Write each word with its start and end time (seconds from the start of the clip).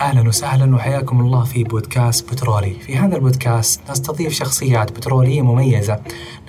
أهلا 0.00 0.28
وسهلا 0.28 0.74
وحياكم 0.74 1.20
الله 1.20 1.44
في 1.44 1.64
بودكاست 1.64 2.32
بترولي، 2.32 2.74
في 2.74 2.96
هذا 2.96 3.16
البودكاست 3.16 3.80
نستضيف 3.90 4.32
شخصيات 4.32 4.92
بترولية 4.92 5.42
مميزة 5.42 6.00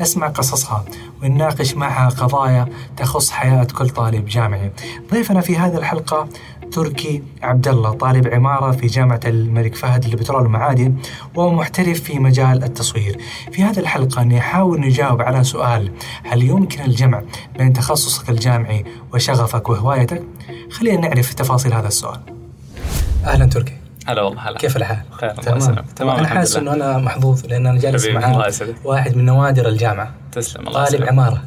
نسمع 0.02 0.28
قصصها 0.28 0.86
ونناقش 1.24 1.76
معها 1.76 2.10
قضايا 2.10 2.68
تخص 2.98 3.30
حياة 3.30 3.64
كل 3.64 3.90
طالب 3.90 4.26
جامعي. 4.26 4.72
ضيفنا 5.12 5.42
في 5.42 5.58
هذه 5.58 5.78
الحلقة 5.78 6.28
تركي 6.72 7.24
عبد 7.44 7.68
الله 7.68 7.92
طالب 7.92 8.28
عمارة 8.28 8.72
في 8.72 8.88
جامعة 8.88 9.20
الملك 9.26 9.76
فهد 9.76 10.06
للبترول 10.06 10.42
والمعادن 10.42 10.96
وهو 11.36 11.54
محترف 11.54 12.02
في 12.02 12.20
مجال 12.20 12.64
التصوير. 12.64 13.18
في 13.52 13.64
هذه 13.64 13.80
الحلقة 13.80 14.24
نحاول 14.24 14.80
نجاوب 14.80 15.22
على 15.22 15.44
سؤال 15.44 15.92
هل 16.24 16.44
يمكن 16.44 16.82
الجمع 16.82 17.22
بين 17.58 17.74
تخصصك 17.74 18.30
الجامعي 18.30 18.86
وشغفك 19.14 19.70
وهوايتك؟ 19.70 20.24
خلينا 20.72 21.08
نعرف 21.08 21.34
تفاصيل 21.34 21.74
هذا 21.74 21.88
السؤال. 21.88 22.37
أهلا 23.26 23.46
تركي 23.46 23.74
هلا 24.06 24.22
والله 24.22 24.42
هلا. 24.50 24.58
كيف 24.58 24.78
الحال؟ 24.78 24.98
خير 25.12 25.32
الله 25.32 25.42
تمام. 25.42 25.86
تمام. 25.96 26.16
أنا 26.18 26.28
حاسس 26.28 26.56
إنه 26.58 26.74
أنا 26.74 26.98
محظوظ 26.98 27.46
لأن 27.46 27.68
أنا 27.68 27.80
جالس 27.80 28.06
مع. 28.08 28.50
واحد 28.84 29.16
من 29.16 29.26
نوادر 29.26 29.68
الجامعة. 29.68 30.14
تسلم 30.32 30.68
الله 30.68 30.86
طالب 30.86 31.04
عمارة. 31.04 31.44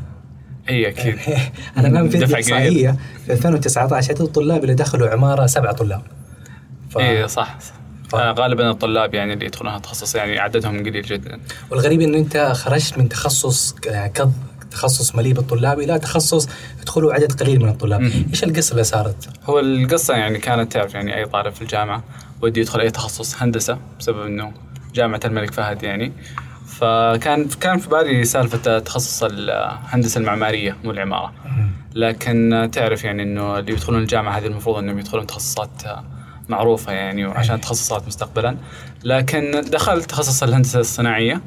إي 0.68 0.88
أكيد. 0.88 1.18
أنا 1.76 1.88
الان 1.88 2.08
في 2.08 2.18
دفعة 2.18 2.38
الاحصائيه 2.38 2.96
في 3.26 3.32
2019 3.32 4.10
عدد 4.12 4.20
الطلاب 4.20 4.62
اللي 4.62 4.74
دخلوا 4.74 5.08
عمارة 5.08 5.46
سبعة 5.46 5.72
طلاب. 5.72 6.02
ف... 6.90 6.98
إي 6.98 7.28
صح. 7.28 7.58
ف- 8.08 8.14
آه، 8.14 8.32
غالبا 8.32 8.70
الطلاب 8.70 9.14
يعني 9.14 9.32
اللي 9.32 9.44
يدخلون 9.46 9.72
هالتخصص 9.72 10.14
يعني 10.14 10.38
عددهم 10.38 10.78
قليل 10.78 11.02
جدا. 11.02 11.40
والغريب 11.70 12.00
إنه 12.00 12.18
أنت 12.18 12.52
خرجت 12.54 12.98
من 12.98 13.08
تخصص 13.08 13.72
ك- 13.72 14.12
كض 14.14 14.32
تخصص 14.70 15.14
مليء 15.14 15.32
بالطلاب 15.32 15.80
إلى 15.80 15.98
تخصص 15.98 16.48
يدخلوا 16.82 17.14
عدد 17.14 17.42
قليل 17.42 17.60
من 17.60 17.68
الطلاب،. 17.68 18.00
إيش 18.30 18.44
القصة 18.44 18.72
اللي 18.72 18.84
صارت؟ 18.84 19.28
هو 19.44 19.60
القصة 19.60 20.14
يعني 20.14 20.38
كانت 20.38 20.72
تعرف 20.72 20.94
يعني 20.94 21.16
أي 21.16 21.26
طالب 21.26 21.52
في 21.52 21.62
الجامعة 21.62 22.04
ودي 22.42 22.60
يدخل 22.60 22.80
أي 22.80 22.90
تخصص 22.90 23.42
هندسة 23.42 23.78
بسبب 23.98 24.26
إنه 24.26 24.52
جامعة 24.94 25.20
الملك 25.24 25.52
فهد 25.52 25.82
يعني. 25.82 26.12
فكان 26.66 27.48
كان 27.48 27.78
في 27.78 27.88
بالي 27.88 28.24
سالفة 28.24 28.78
تخصص 28.78 29.22
الهندسة 29.22 30.20
المعمارية 30.20 30.76
مو 30.84 30.90
العمارة. 30.90 31.32
لكن 31.94 32.68
تعرف 32.72 33.04
يعني 33.04 33.22
إنه 33.22 33.58
اللي 33.58 33.72
يدخلون 33.72 34.00
الجامعة 34.02 34.38
هذه 34.38 34.46
المفروض 34.46 34.76
إنهم 34.76 34.98
يدخلون 34.98 35.26
تخصصات 35.26 35.70
معروفة 36.48 36.92
يعني 36.92 37.26
وعشان 37.26 37.60
تخصصات 37.60 38.06
مستقبلا. 38.06 38.56
لكن 39.04 39.64
دخلت 39.70 40.10
تخصص 40.10 40.42
الهندسة 40.42 40.80
الصناعية. 40.80 41.40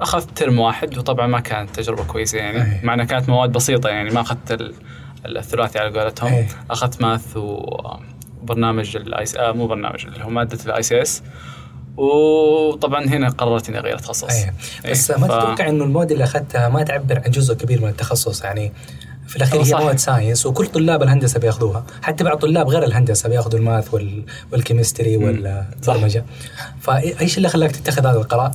أخذت 0.00 0.38
term 0.38 0.58
واحد 0.58 0.98
وطبعا 0.98 1.26
ما 1.26 1.40
كانت 1.40 1.70
تجربة 1.76 2.04
كويسة 2.04 2.38
أي. 2.38 2.44
يعني 2.44 2.80
مع 2.86 2.94
إنها 2.94 3.04
كانت 3.04 3.28
مواد 3.28 3.52
بسيطة 3.52 3.88
يعني 3.88 4.10
ما 4.10 4.20
أخذت 4.20 4.52
ال- 4.52 4.74
الثلاثي 5.36 5.78
على 5.78 6.00
قولتهم. 6.00 6.32
أي. 6.32 6.46
أخذت 6.70 7.02
math 7.02 7.36
وبرنامج 7.36 8.96
ال 8.96 9.10
I 9.10 9.24
آه 9.38 9.52
مو 9.52 9.66
برنامج 9.66 10.06
اللي 10.06 10.24
هو 10.24 10.30
مادة 10.30 10.58
ال 10.66 10.82
ICS 10.82 11.22
وطبعا 11.96 13.04
هنا 13.04 13.28
قررت 13.28 13.68
إني 13.68 13.78
أغير 13.78 13.98
تخصص. 13.98 14.30
إيه. 14.30 14.54
إيه، 14.84 14.90
بس 14.90 15.10
ما 15.10 15.16
ف- 15.18 15.30
تتوقع 15.30 15.68
إنه 15.68 15.84
المواد 15.84 16.12
اللي 16.12 16.24
أخذتها 16.24 16.68
ما 16.68 16.82
تعبر 16.82 17.22
عن 17.24 17.30
جزء 17.30 17.54
كبير 17.54 17.80
من 17.82 17.88
التخصص؟ 17.88 18.44
يعني 18.44 18.72
في 19.26 19.36
الأخير 19.36 19.62
هي. 19.62 19.70
مواد 19.72 19.98
science 19.98 20.46
وكل 20.46 20.66
طلاب 20.66 21.02
الهندسة 21.02 21.40
بيأخذوها. 21.40 21.84
حتى 22.02 22.24
بعض 22.24 22.38
طلاب 22.38 22.68
غير 22.68 22.84
الهندسة 22.84 23.28
بيأخذوا 23.28 23.58
ال 23.58 23.65
math 23.65 23.94
وال... 23.94 24.24
وال 24.52 24.64
chemistry 24.64 25.16
والبرمجه 25.16 26.24
فإيش 26.80 27.36
اللي 27.36 27.48
خلاك 27.48 27.70
تتخذ 27.70 28.06
هذا 28.06 28.18
القرار؟ 28.18 28.50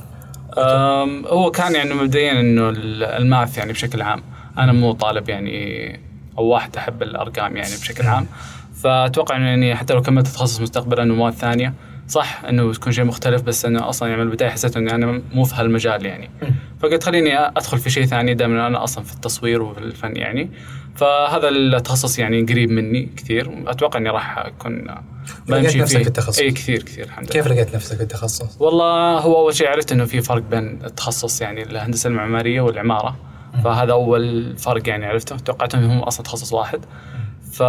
هو 1.26 1.50
كان 1.50 1.74
يعني 1.74 1.94
مبدئيا 1.94 2.40
إنه 2.40 2.68
ال- 2.68 3.04
الماث 3.04 3.58
يعني 3.58 3.72
بشكل 3.72 4.02
عام. 4.02 4.22
أنا 4.58 4.72
مو 4.72 4.92
طالب 4.92 5.28
يعني 5.28 6.00
أو 6.38 6.44
واحد 6.44 6.76
أحب 6.76 7.02
الأرقام 7.02 7.56
يعني 7.56 7.70
بشكل 7.80 8.06
عام. 8.06 8.26
فأتوقع 8.82 9.36
إنه 9.36 9.46
يعني 9.46 9.74
حتى 9.76 9.94
لو 9.94 10.02
كملت 10.02 10.26
تخصص 10.28 10.60
مستقبلا 10.60 11.12
ومواد 11.12 11.32
ثانية 11.32 11.74
صح 12.08 12.42
إنه 12.48 12.70
يكون 12.70 12.92
شيء 12.92 13.04
مختلف 13.04 13.42
بس 13.42 13.64
إنه 13.64 13.88
أصلا 13.88 14.08
يعني 14.08 14.22
من 14.22 14.28
البداية 14.28 14.50
حسيت 14.50 14.76
اني 14.76 14.94
أنا 14.94 15.22
مو 15.34 15.44
في 15.44 15.54
هالمجال 15.54 16.06
يعني. 16.06 16.30
فقلت 16.80 17.04
خليني 17.04 17.38
أدخل 17.38 17.78
في 17.78 17.90
شيء 17.90 18.04
ثاني 18.06 18.34
دام 18.34 18.58
أنا 18.60 18.84
أصلا 18.84 19.04
في 19.04 19.12
التصوير 19.12 19.62
وفي 19.62 19.80
الفن 19.80 20.16
يعني. 20.16 20.50
فهذا 20.94 21.48
التخصص 21.48 22.18
يعني 22.18 22.42
قريب 22.42 22.70
مني 22.70 23.08
كثير. 23.16 23.50
أتوقع 23.66 23.98
إني 23.98 24.10
راح 24.10 24.38
أكون 24.38 24.84
لقيت 25.48 25.76
نفسك 25.76 26.02
في 26.02 26.08
التخصص. 26.08 26.38
اي 26.38 26.50
كثير 26.50 26.82
كثير 26.82 27.04
الحمد 27.04 27.24
لله. 27.24 27.32
كيف 27.32 27.46
لقيت 27.46 27.74
نفسك 27.74 27.96
في 27.96 28.02
التخصص؟ 28.02 28.60
والله 28.60 29.18
هو 29.18 29.36
أول 29.36 29.54
شيء 29.54 29.68
عرفت 29.68 29.92
إنه 29.92 30.04
في 30.04 30.20
فرق 30.20 30.42
بين 30.42 30.78
التخصص 30.84 31.40
يعني 31.40 31.62
الهندسة 31.62 32.08
المعمارية 32.08 32.60
والعمارة. 32.60 33.16
فهذا 33.64 33.92
أول 33.92 34.56
فرق 34.58 34.88
يعني 34.88 35.06
عرفته. 35.06 35.36
توقعت 35.36 35.74
إنهم 35.74 35.98
أصلا 35.98 36.24
تخصص 36.24 36.52
واحد. 36.52 36.80
ف 37.52 37.62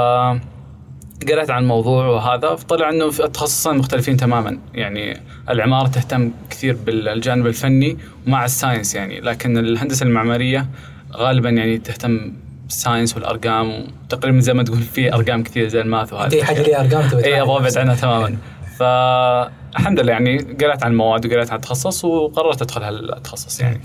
قرأت 1.28 1.50
عن 1.50 1.64
الموضوع 1.64 2.08
وهذا. 2.08 2.56
طلع 2.56 2.90
إنه 2.90 3.06
التخصصين 3.06 3.78
مختلفين 3.78 4.18
تماما. 4.18 4.58
يعني 4.74 5.22
العمارة 5.50 5.88
تهتم 5.88 6.32
كثير 6.50 6.78
بالجانب 6.86 7.48
الفني 7.48 7.98
ومع 8.28 8.46
ال 8.46 8.52
science 8.52 8.96
يعني. 8.96 9.20
لكن 9.20 9.58
الهندسة 9.58 10.04
المعمارية 10.04 10.68
غالبا 11.14 11.50
يعني 11.50 11.78
تهتم 11.78 12.34
بال 12.74 12.83
science 12.83 13.16
والأرقام 13.16 13.88
وتقريبا 14.06 14.40
زي 14.40 14.54
ما 14.54 14.64
تقول 14.64 14.80
في 14.82 15.14
أرقام 15.14 15.44
كثير 15.44 15.68
زي 15.68 15.82
ال 15.82 15.88
math 15.88 16.14
وهذا 16.14 16.34
اي 16.36 16.44
حاجة 16.44 16.62
ليها 16.62 16.82
أرقام 16.82 17.10
تبي 17.10 17.26
اي 17.26 17.42
أبغى 17.42 17.58
ابعد. 17.58 17.78
عنها 17.78 17.96
تماما. 17.96 18.38
فالحمد 18.78 20.00
لله 20.00 20.12
يعني 20.12 20.38
قرأت 20.62 20.84
عن 20.84 20.92
المواد 20.92 21.26
وقرأت 21.26 21.50
عن 21.50 21.56
التخصص 21.56 22.06
وقررت 22.06 22.62
أدخل 22.62 22.84
هالتخصص 22.84 23.60
يعني. 23.62 23.82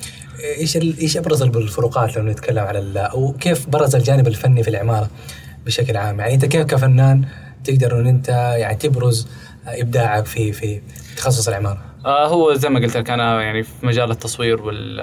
إيش 0.58 0.76
ال- 0.76 0.98
إيش 0.98 1.16
أبرز 1.16 1.42
الفروقات 1.42 2.16
لو 2.16 2.22
نتكلم 2.22 2.64
على 2.64 3.00
أو 3.12 3.32
كيف 3.40 3.68
برز 3.68 3.96
الجانب 3.96 4.26
الفني 4.28 4.62
في 4.62 4.70
العمارة 4.70 5.10
بشكل 5.66 5.96
عام؟ 5.96 6.20
يعني 6.20 6.34
أنت 6.34 6.44
كيف 6.44 6.62
كفنان 6.66 7.24
تقدر 7.64 8.00
إن 8.00 8.06
أنت 8.06 8.28
يعني 8.58 8.76
تبرز 8.76 9.28
إبداعك 9.66 10.26
في 10.26 10.52
في 10.52 10.80
تخصص 11.16 11.48
العمارة؟ 11.48 11.78
آه 12.06 12.26
هو 12.26 12.54
زي 12.54 12.68
ما 12.68 12.80
قلت 12.80 12.96
لك 12.96 13.10
أنا 13.10 13.42
يعني 13.42 13.62
في 13.62 13.70
مجال 13.82 14.10
التصوير 14.10 14.62
وال 14.62 15.00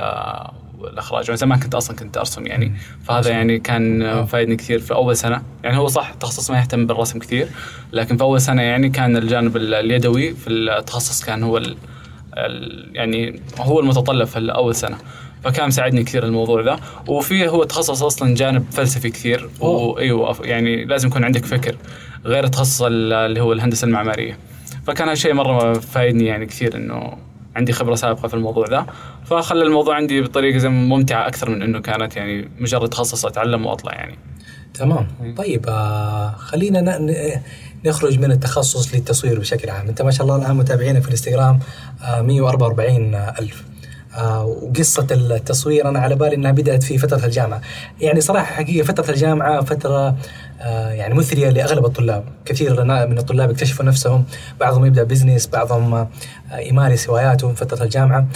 والاخراج 0.85 1.23
وأنا 1.25 1.35
زمان 1.35 1.59
كنت 1.59 1.75
أصلا 1.75 1.96
كنت 1.96 2.18
أرسم 2.18 2.47
يعني. 2.47 2.72
فهذا 3.03 3.29
يعني 3.29 3.59
كان 3.59 4.01
آه، 4.01 4.25
فايدني 4.25 4.56
كثير 4.56 4.79
في 4.79 4.94
أول 4.94 5.18
سنة. 5.18 5.41
يعني 5.63 5.78
هو 5.78 5.88
صح 5.88 6.09
التخصص 6.09 6.51
ما 6.51 6.57
يهتم 6.59 6.85
بالرسم 6.88 7.19
كثير 7.19 7.47
لكن 7.94 8.18
في 8.18 8.23
أول 8.23 8.41
سنة 8.41 8.62
يعني 8.62 8.90
كان 8.90 9.18
الجانب 9.18 9.57
ال- 9.57 9.73
اليدوي 9.73 10.34
في 10.34 10.50
التخصص 10.50 11.23
كان 11.25 11.44
هو 11.44 11.57
ال 11.57 11.78
ال 12.38 12.90
يعني 12.94 13.40
هو 13.59 13.79
المتطلب 13.79 14.28
في 14.28 14.40
اول 14.51 14.75
سنة. 14.75 14.97
فكان 15.44 15.68
مساعدني 15.68 16.03
كثير 16.03 16.25
الموضوع 16.25 16.62
ذا. 16.62 16.79
وفيه 17.07 17.50
هو 17.50 17.63
تخصص 17.63 18.03
أصلا 18.03 18.35
جانب 18.35 18.66
فلسفي 18.72 19.09
كثير. 19.09 19.50
وايوه 19.59 20.38
يعني 20.41 20.85
لازم 20.85 21.07
يكون 21.07 21.23
عندك 21.23 21.46
فكر. 21.46 21.75
غير 22.25 22.44
التخصص 22.44 22.81
ال- 22.81 23.13
اللي 23.13 23.41
هو 23.41 23.53
الهندسة 23.53 23.85
المعمارية. 23.85 24.38
فكان 24.88 25.09
هالشيء 25.09 25.34
مرة 25.34 25.73
فايدني 25.73 26.25
يعني 26.25 26.46
كثير 26.46 26.75
إنه 26.75 27.17
عندي 27.55 27.73
خبرة 27.73 27.95
سابقة 27.95 28.27
في 28.27 28.33
الموضوع 28.33 28.67
ذا. 28.69 28.85
فخلى 29.25 29.63
الموضوع 29.63 29.95
عندي 29.95 30.21
بطريقة 30.21 30.57
زي 30.57 30.69
ممتعة 30.69 31.27
أكثر 31.27 31.49
من 31.49 31.61
إنه 31.61 31.79
كانت 31.79 32.16
يعني 32.16 32.49
مجرد 32.59 32.89
تخصص 32.89 33.25
أتعلم 33.25 33.66
وأطلع 33.66 33.93
يعني. 33.93 34.17
تمام. 34.73 35.07
طيب 35.38 35.66
آه 35.67 36.35
خلينا 36.38 36.99
نخرج 37.85 38.19
من 38.19 38.31
التخصص 38.31 38.95
للتصوير 38.95 39.39
بشكل 39.39 39.69
عام. 39.69 39.88
أنت 39.88 40.01
ما 40.01 40.11
شاء 40.11 40.27
الله 40.27 40.35
الآن 40.35 40.55
متابعينك 40.55 41.01
في 41.01 41.07
الإنستغرام 41.07 41.59
آه 42.03 42.21
144 42.21 43.16
ألف. 43.16 43.61
آه 43.61 43.75
وقصة 44.22 45.08
التصوير 45.12 45.90
أنا 45.90 46.00
على 46.00 46.16
بالي 46.16 46.36
أنها 46.36 46.52
بدأت 46.52 46.84
في 46.84 46.98
فترة 46.98 47.26
الجامعة. 47.26 47.62
يعني 48.02 48.22
صراحة 48.22 48.46
حقيقة 48.46 48.86
فترة 48.86 49.12
الجامعة 49.12 49.62
فترة 49.62 50.16
آه 50.62 50.90
يعني 50.90 51.14
مثرية 51.14 51.50
لأغلب 51.50 51.86
الطلاب. 51.86 52.24
كثير 52.46 52.84
من 52.84 53.18
الطلاب 53.18 53.50
اكتشفوا 53.50 53.86
نفسهم 53.86 54.26
بعضهم 54.59 54.86
يبدأ 54.86 55.03
بزنس 55.03 55.48
بعضهم 55.48 55.94
آه 55.94 56.08
يمارس 56.58 57.09
هواياته 57.09 57.50
في 57.50 57.56
فترة 57.56 57.84
الجامعة. 57.84 58.28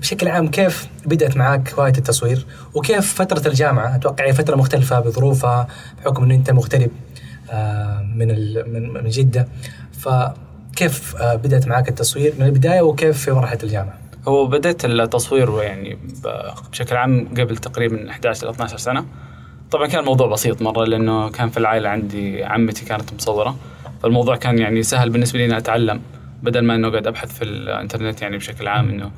بشكل 0.00 0.28
عام 0.28 0.48
كيف 0.48 0.88
بدأت 1.06 1.36
معك 1.36 1.74
هواية 1.74 1.92
التصوير؟ 1.98 2.46
وكيف 2.74 3.14
فترة 3.14 3.48
الجامعة؟ 3.48 3.96
أتوقع 3.96 4.24
هي 4.26 4.32
فترة 4.32 4.56
مختلفة 4.56 5.00
بظروفها 5.00 5.68
بحكم 5.98 6.24
أنه 6.24 6.34
أنت 6.34 6.50
مغترب 6.50 6.90
آه، 7.50 8.02
من 8.16 8.28
من 9.04 9.08
جدة. 9.08 9.48
فكيف 9.92 11.16
آه، 11.16 11.34
بدأت 11.34 11.66
معك 11.68 11.88
التصوير 11.88 12.34
من 12.38 12.46
البداية 12.46 12.80
وكيف 12.80 13.18
في 13.18 13.30
مرحلة 13.30 13.58
الجامعة؟ 13.62 14.07
هو 14.28 14.46
بديت 14.46 14.84
التصوير 14.84 15.62
يعني 15.62 15.98
بشكل 16.70 16.96
عام 16.96 17.28
قبل 17.28 17.56
تقريبا 17.56 18.10
11 18.10 18.46
ل 18.46 18.50
12 18.50 18.76
سنة. 18.76 19.04
طبعا 19.70 19.86
كان 19.86 20.00
الموضوع 20.00 20.26
بسيط 20.26 20.62
مرة 20.62 20.84
لأنه 20.84 21.30
كان 21.30 21.48
في 21.48 21.56
العائلة 21.56 21.88
عندي 21.88 22.44
عمتي 22.44 22.84
كانت 22.84 23.14
مصوره 23.14 23.56
فالموضوع 24.02 24.36
كان 24.36 24.58
يعني 24.58 24.82
سهل 24.82 25.10
بالنسبة 25.10 25.38
لي 25.38 25.44
إني 25.44 25.56
أتعلم 25.56 26.00
بدل 26.42 26.60
ما 26.60 26.74
إنه 26.74 26.90
قاعد 26.90 27.06
أبحث 27.06 27.38
في 27.38 27.44
الإنترنت 27.44 28.22
يعني 28.22 28.36
بشكل 28.36 28.68
عام 28.68 28.88
إنه 28.88 29.10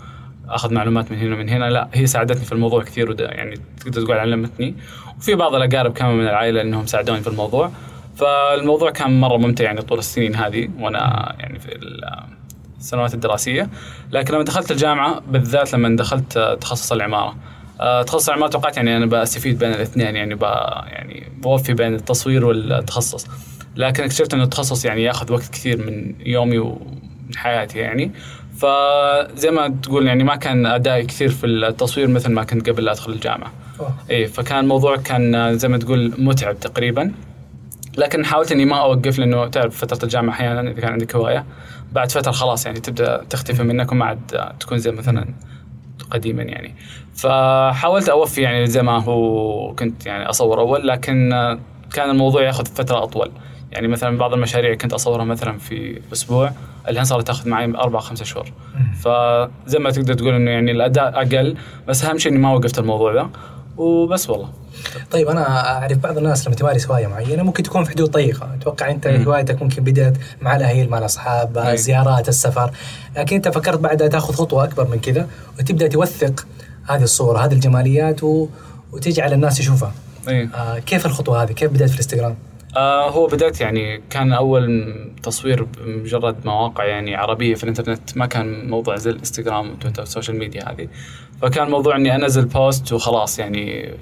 أخذ 0.48 0.74
معلومات 0.74 1.12
من 1.12 1.18
هنا 1.18 1.34
ومن 1.34 1.48
هنا 1.48 1.70
لا 1.70 1.88
هي 1.92 2.06
ساعدتني 2.06 2.44
في 2.44 2.52
الموضوع 2.52 2.82
كثير 2.82 3.10
وده 3.10 3.26
يعني 3.26 3.56
تقدر 3.80 4.02
تقول 4.02 4.16
علمتني. 4.16 4.74
وفي 5.18 5.34
بعض 5.34 5.54
الأقارب 5.54 5.92
كمان 5.92 6.14
من 6.14 6.28
العائلة 6.28 6.60
إنهم 6.60 6.86
ساعدوني 6.86 7.20
في 7.20 7.28
الموضوع. 7.28 7.70
فالموضوع 8.16 8.90
كان 8.90 9.20
مرة 9.20 9.36
ممتع 9.36 9.64
يعني 9.64 9.82
طول 9.82 9.98
السنين 9.98 10.34
هذه 10.34 10.68
وأنا 10.80 11.34
يعني 11.38 11.58
في 11.58 11.78
السنوات 12.80 13.14
الدراسية. 13.14 13.68
لكن 14.12 14.34
لما 14.34 14.44
دخلت 14.44 14.70
الجامعة 14.70 15.20
بالذات 15.28 15.72
لما 15.72 15.96
دخلت 15.96 16.38
تخصص 16.60 16.92
العمارة. 16.92 17.36
آه، 17.80 18.02
تخصص 18.02 18.28
العمارة 18.28 18.50
توقعت 18.50 18.76
يعني 18.76 18.96
أنا 18.96 19.06
بستفيد 19.06 19.58
بين 19.58 19.70
الاثنين 19.72 20.16
يعني 20.16 20.34
ب 20.34 20.42
يعني 20.86 21.32
بوفي 21.42 21.74
بين 21.74 21.94
التصوير 21.94 22.44
والتخصص. 22.44 23.26
لكن 23.76 24.02
اكتشفت 24.02 24.34
إنه 24.34 24.44
التخصص 24.44 24.84
يعني 24.84 25.02
يأخذ 25.02 25.32
وقت 25.32 25.48
كثير 25.48 25.86
من 25.86 26.14
يومي 26.26 26.58
ومن 26.58 27.36
حياتي 27.36 27.78
يعني. 27.78 28.10
فزي 28.56 29.50
ما 29.50 29.68
تقول 29.82 30.06
يعني 30.06 30.24
ما 30.24 30.36
كان 30.36 30.66
أدائي 30.66 31.04
كثير 31.04 31.28
في 31.28 31.46
التصوير 31.46 32.08
مثل 32.08 32.30
ما 32.32 32.44
كنت 32.44 32.70
قبل 32.70 32.84
لا 32.84 32.92
أدخل 32.92 33.12
الجامعة. 33.12 33.52
اي 34.10 34.26
فكان 34.26 34.58
الموضوع 34.58 34.96
كان 34.96 35.58
زي 35.58 35.68
ما 35.68 35.78
تقول 35.78 36.12
متعب 36.18 36.60
تقريبا. 36.60 37.12
لكن 37.98 38.24
حاولت 38.24 38.52
إني 38.52 38.64
ما 38.64 38.76
أوقف 38.76 39.18
لأنه 39.18 39.46
تعرف 39.46 39.76
فترة 39.76 40.04
الجامعة 40.04 40.32
أحيانا 40.34 40.70
إذا 40.70 40.80
كان 40.80 40.92
عندك 40.92 41.16
هواية 41.16 41.44
بعد 41.92 42.12
فترة 42.12 42.32
خلاص 42.32 42.66
يعني 42.66 42.80
تبدأ 42.80 43.24
تختفي 43.30 43.62
منك 43.62 43.92
وما 43.92 44.04
عاد 44.04 44.52
تكون 44.60 44.78
زي 44.78 44.90
مثلا 44.90 45.26
قديما 46.10 46.42
يعني. 46.42 46.74
فحاولت 47.14 48.08
أوفي 48.08 48.40
يعني 48.40 48.66
زي 48.66 48.82
ما 48.82 49.02
هو 49.02 49.74
كنت 49.74 50.06
يعني 50.06 50.30
أصور 50.30 50.60
أول 50.60 50.88
لكن 50.88 51.30
كان 51.92 52.10
الموضوع 52.10 52.42
ياخذ 52.42 52.66
فترة 52.66 53.02
أطول. 53.02 53.30
يعني 53.72 53.88
مثلا 53.88 54.18
بعض 54.18 54.32
المشاريع 54.34 54.74
كنت 54.74 54.92
أصورها 54.92 55.24
مثلا 55.24 55.58
في 55.58 56.00
أسبوع 56.12 56.52
الحين 56.88 57.04
صارت 57.04 57.26
تاخذ 57.26 57.48
معي 57.48 57.64
أربع 57.64 58.00
خمسة 58.00 58.24
شهور. 58.24 58.52
فزي 59.00 59.78
ما 59.78 59.90
تقدر 59.90 60.14
تقول 60.14 60.34
إنه 60.34 60.50
يعني 60.50 60.70
الأداء 60.70 61.08
أقل 61.08 61.56
بس 61.88 62.04
أهم 62.04 62.18
شيء 62.18 62.32
إني 62.32 62.40
ما 62.40 62.52
وقفت 62.52 62.78
الموضوع 62.78 63.14
ذا 63.14 63.30
وبس 63.80 64.30
والله 64.30 64.48
طيب 65.10 65.28
أنا 65.28 65.70
أعرف 65.70 65.98
بعض 65.98 66.18
الناس 66.18 66.46
لما 66.46 66.56
تمارس 66.56 66.86
هواية 66.86 67.06
معينة 67.06 67.42
ممكن 67.42 67.62
تكون 67.62 67.84
في 67.84 67.90
حدود 67.90 68.10
ضيقه، 68.10 68.54
أتوقع 68.54 68.90
أنت. 68.90 69.06
هوايتك 69.06 69.62
ممكن 69.62 69.84
بدأت 69.84 70.16
مع 70.40 70.56
الأهل 70.56 70.88
مع 70.88 70.98
الأصحاب 70.98 71.58
أي. 71.58 71.76
زيارات 71.76 72.28
السفر، 72.28 72.70
لكن 73.16 73.36
أنت 73.36 73.48
فكرت 73.48 73.78
بعدها 73.78 74.08
تأخذ 74.08 74.34
خطوة 74.34 74.64
أكبر 74.64 74.88
من 74.88 75.00
كذا 75.00 75.28
وتبدأ 75.58 75.88
توثق 75.88 76.46
هذه 76.88 77.02
الصورة 77.02 77.44
هذه 77.44 77.52
الجماليات 77.52 78.22
و... 78.22 78.48
وتجعل 78.92 79.32
الناس 79.32 79.60
يشوفها. 79.60 79.92
أي. 80.28 80.48
آه 80.54 80.78
كيف 80.78 81.06
الخطوة 81.06 81.42
هذه؟ 81.42 81.52
كيف 81.52 81.70
بدأت 81.70 81.88
في 81.88 81.94
الإنستغرام؟ 81.94 82.36
آه 82.76 83.10
هو 83.10 83.26
بدأت 83.26 83.60
يعني 83.60 84.02
كان 84.10 84.32
أول 84.32 84.94
تصوير 85.22 85.62
بمجرد 85.62 86.36
مواقع 86.44 86.84
يعني 86.84 87.16
عربية 87.16 87.54
في 87.54 87.64
الإنترنت 87.64 88.16
ما 88.16 88.26
كان 88.26 88.68
موضوع 88.68 88.96
زي 88.96 89.10
الإنستغرام 89.10 89.70
وتويتر 89.70 90.00
وال 90.00 90.10
social 90.10 90.38
media 90.38 90.70
هذه. 90.70 90.88
فكان 91.42 91.70
موضوع 91.70 91.96
إني 91.96 92.14
أنزل 92.14 92.44
post 92.44 92.92
وخلاص 92.92 93.38
يعني 93.38 93.94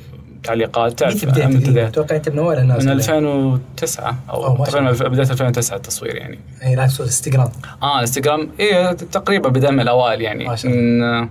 تعليقات 0.44 0.98
تعرف 0.98 1.24
بديت 1.24 1.76
أتوقع 1.76 2.16
انت 2.16 2.28
من 2.28 2.38
أول 2.38 2.58
الناس 2.58 2.84
من 2.84 2.90
2009 2.90 4.16
أو 4.30 4.64
تقريبا 4.64 4.90
بداية 5.08 5.30
2009 5.30 5.76
التصوير 5.76 6.16
يعني. 6.16 6.38
أي 6.62 6.74
لا 6.74 6.84
إنستغرام. 6.84 7.48
آه 7.82 8.00
إنستغرام. 8.00 8.48
اي 8.60 8.94
تقريبا 8.94 9.48
بدأ 9.48 9.70
من 9.70 9.80
الأوائل 9.80 10.20
يعني. 10.20 10.44
ما 10.44 10.56
شاء 10.56 10.72
الله. 10.72 11.20
من 11.20 11.28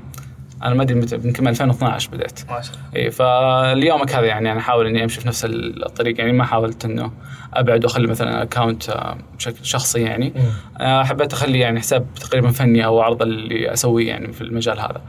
أنا 0.64 0.76
ما 0.76 0.84
أدري 0.84 1.00
يمكن 1.26 1.48
2012 1.48 2.10
بديت 2.12 2.40
ما 2.50 2.62
شاء 2.62 2.76
الله. 2.76 2.96
اي 2.96 3.12
فاليومك 3.12 4.16
هذا 4.16 4.26
يعني 4.26 4.52
أنا 4.52 4.60
أحاول 4.60 4.88
إني 4.88 5.04
أمشي 5.04 5.22
في 5.22 5.28
نفس 5.28 5.46
الطريق 5.50 6.20
يعني 6.20 6.32
ما 6.32 6.44
حاولت 6.44 6.86
إنه 6.86 7.12
أبعد 7.54 7.84
وأخلي 7.84 8.08
مثلا 8.08 8.44
اكونت 8.44 9.16
بشكل 9.38 9.66
شخصي 9.66 10.02
يعني. 10.02 10.34
آه، 10.78 11.04
حبيت 11.04 11.34
أخلي 11.34 11.60
يعني 11.60 11.80
حساب 11.80 12.06
تقريبا 12.22 12.52
فني 12.52 12.86
أو 12.86 13.02
عرض 13.02 13.22
اللي 13.22 13.74
أسويه 13.74 14.08
يعني 14.08 14.34
في 14.34 14.42
المجال 14.42 14.80
هذا. 14.80 15.02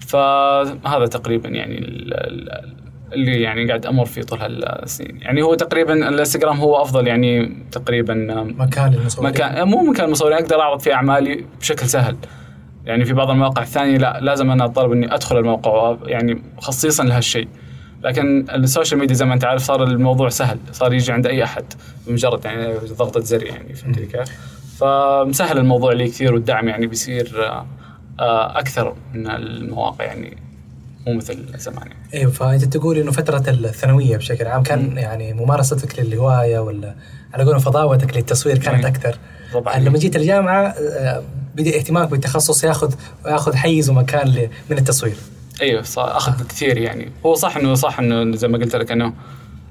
فهذا 0.00 1.06
تقريبا 1.06 1.48
يعني 1.48 1.78
اللي 3.12 3.42
يعني 3.42 3.66
قاعد 3.66 3.86
أمر 3.86 4.04
فيه 4.04 4.22
طول 4.22 4.38
هالسنين. 4.40 5.18
يعني 5.20 5.42
هو 5.42 5.54
تقريبا 5.54 6.08
الإنستغرام 6.08 6.60
هو 6.60 6.82
أفضل 6.82 7.06
يعني 7.06 7.56
تقريبا 7.72 8.14
مكان 8.58 8.92
للمصورين 8.92 9.30
مكان 9.30 9.68
مو 9.68 9.82
مكان 9.82 10.06
المصورين 10.06 10.38
أقدر 10.38 10.60
أعرض 10.60 10.80
فيه 10.80 10.92
أعمالي 10.92 11.44
بشكل 11.60 11.86
سهل. 11.86 12.16
يعني 12.86 13.04
في 13.04 13.12
بعض 13.12 13.30
المواقع 13.30 13.62
الثانية 13.62 13.98
لا 13.98 14.20
لازم 14.20 14.50
أنا 14.50 14.64
اطالب 14.64 14.92
إني 14.92 15.14
أدخل 15.14 15.38
الموقع 15.38 15.96
يعني 16.06 16.42
خصيصا 16.58 17.04
لهالشيء 17.04 17.48
لكن 18.04 18.46
ال 18.50 18.57
social 18.57 19.00
media 19.00 19.14
زي 19.14 19.24
ما 19.24 19.34
أنت 19.34 19.44
عارف 19.44 19.62
صار 19.62 19.82
الموضوع 19.82 20.28
سهل 20.28 20.58
صار 20.72 20.92
يجي 20.92 21.12
عند 21.12 21.26
أي 21.26 21.44
أحد 21.44 21.64
بمجرد 22.06 22.44
يعني 22.44 22.74
ضغطة 22.74 23.20
زر 23.20 23.42
يعني 23.42 23.74
فهمت 23.74 23.98
كيف؟ 23.98 24.30
فمسهل 24.78 25.58
الموضوع 25.58 25.92
لي 25.92 26.08
كثير 26.08 26.34
والدعم 26.34 26.68
يعني 26.68 26.86
بيصير 26.86 27.52
آه، 28.20 28.58
أكثر 28.58 28.94
من 29.14 29.30
المواقع 29.30 30.04
يعني 30.04 30.36
مو 31.06 31.14
مثل 31.14 31.58
زمان 31.58 31.86
يعني. 31.86 32.14
أيوه 32.14 32.30
فأنت 32.30 32.64
تقول 32.64 32.98
إنه 32.98 33.10
فترة 33.10 33.50
الثانوية 33.50 34.16
بشكل 34.16 34.46
عام 34.46 34.62
كان 34.62 34.94
م. 34.94 34.98
يعني 34.98 35.32
ممارستك 35.32 36.00
للهواية 36.00 36.58
ولا 36.58 36.94
على 37.34 37.44
قولهم 37.44 37.58
فضاوتك 37.58 38.16
للتصوير 38.16 38.58
كانت. 38.58 38.84
أكثر 38.84 39.18
طبعا 39.52 39.78
لما 39.78 39.98
جيت 39.98 40.16
الجامعة 40.16 40.62
آه، 40.66 41.22
بدا 41.56 41.76
اهتمامك 41.76 42.08
بالتخصص 42.08 42.64
ياخذ 42.64 42.94
ياخذ 43.26 43.54
حيز 43.56 43.90
ومكان 43.90 44.48
من 44.70 44.78
التصوير. 44.78 45.16
أيوه 45.62 45.84
أخذ. 45.96 46.46
كثير 46.48 46.78
يعني. 46.78 47.12
هو 47.26 47.34
صح 47.34 47.56
انه 47.56 47.74
صح 47.74 47.98
إنه 47.98 48.36
زي 48.36 48.48
ما 48.48 48.58
قلت 48.58 48.76
لك 48.76 48.92
إنه 48.92 49.12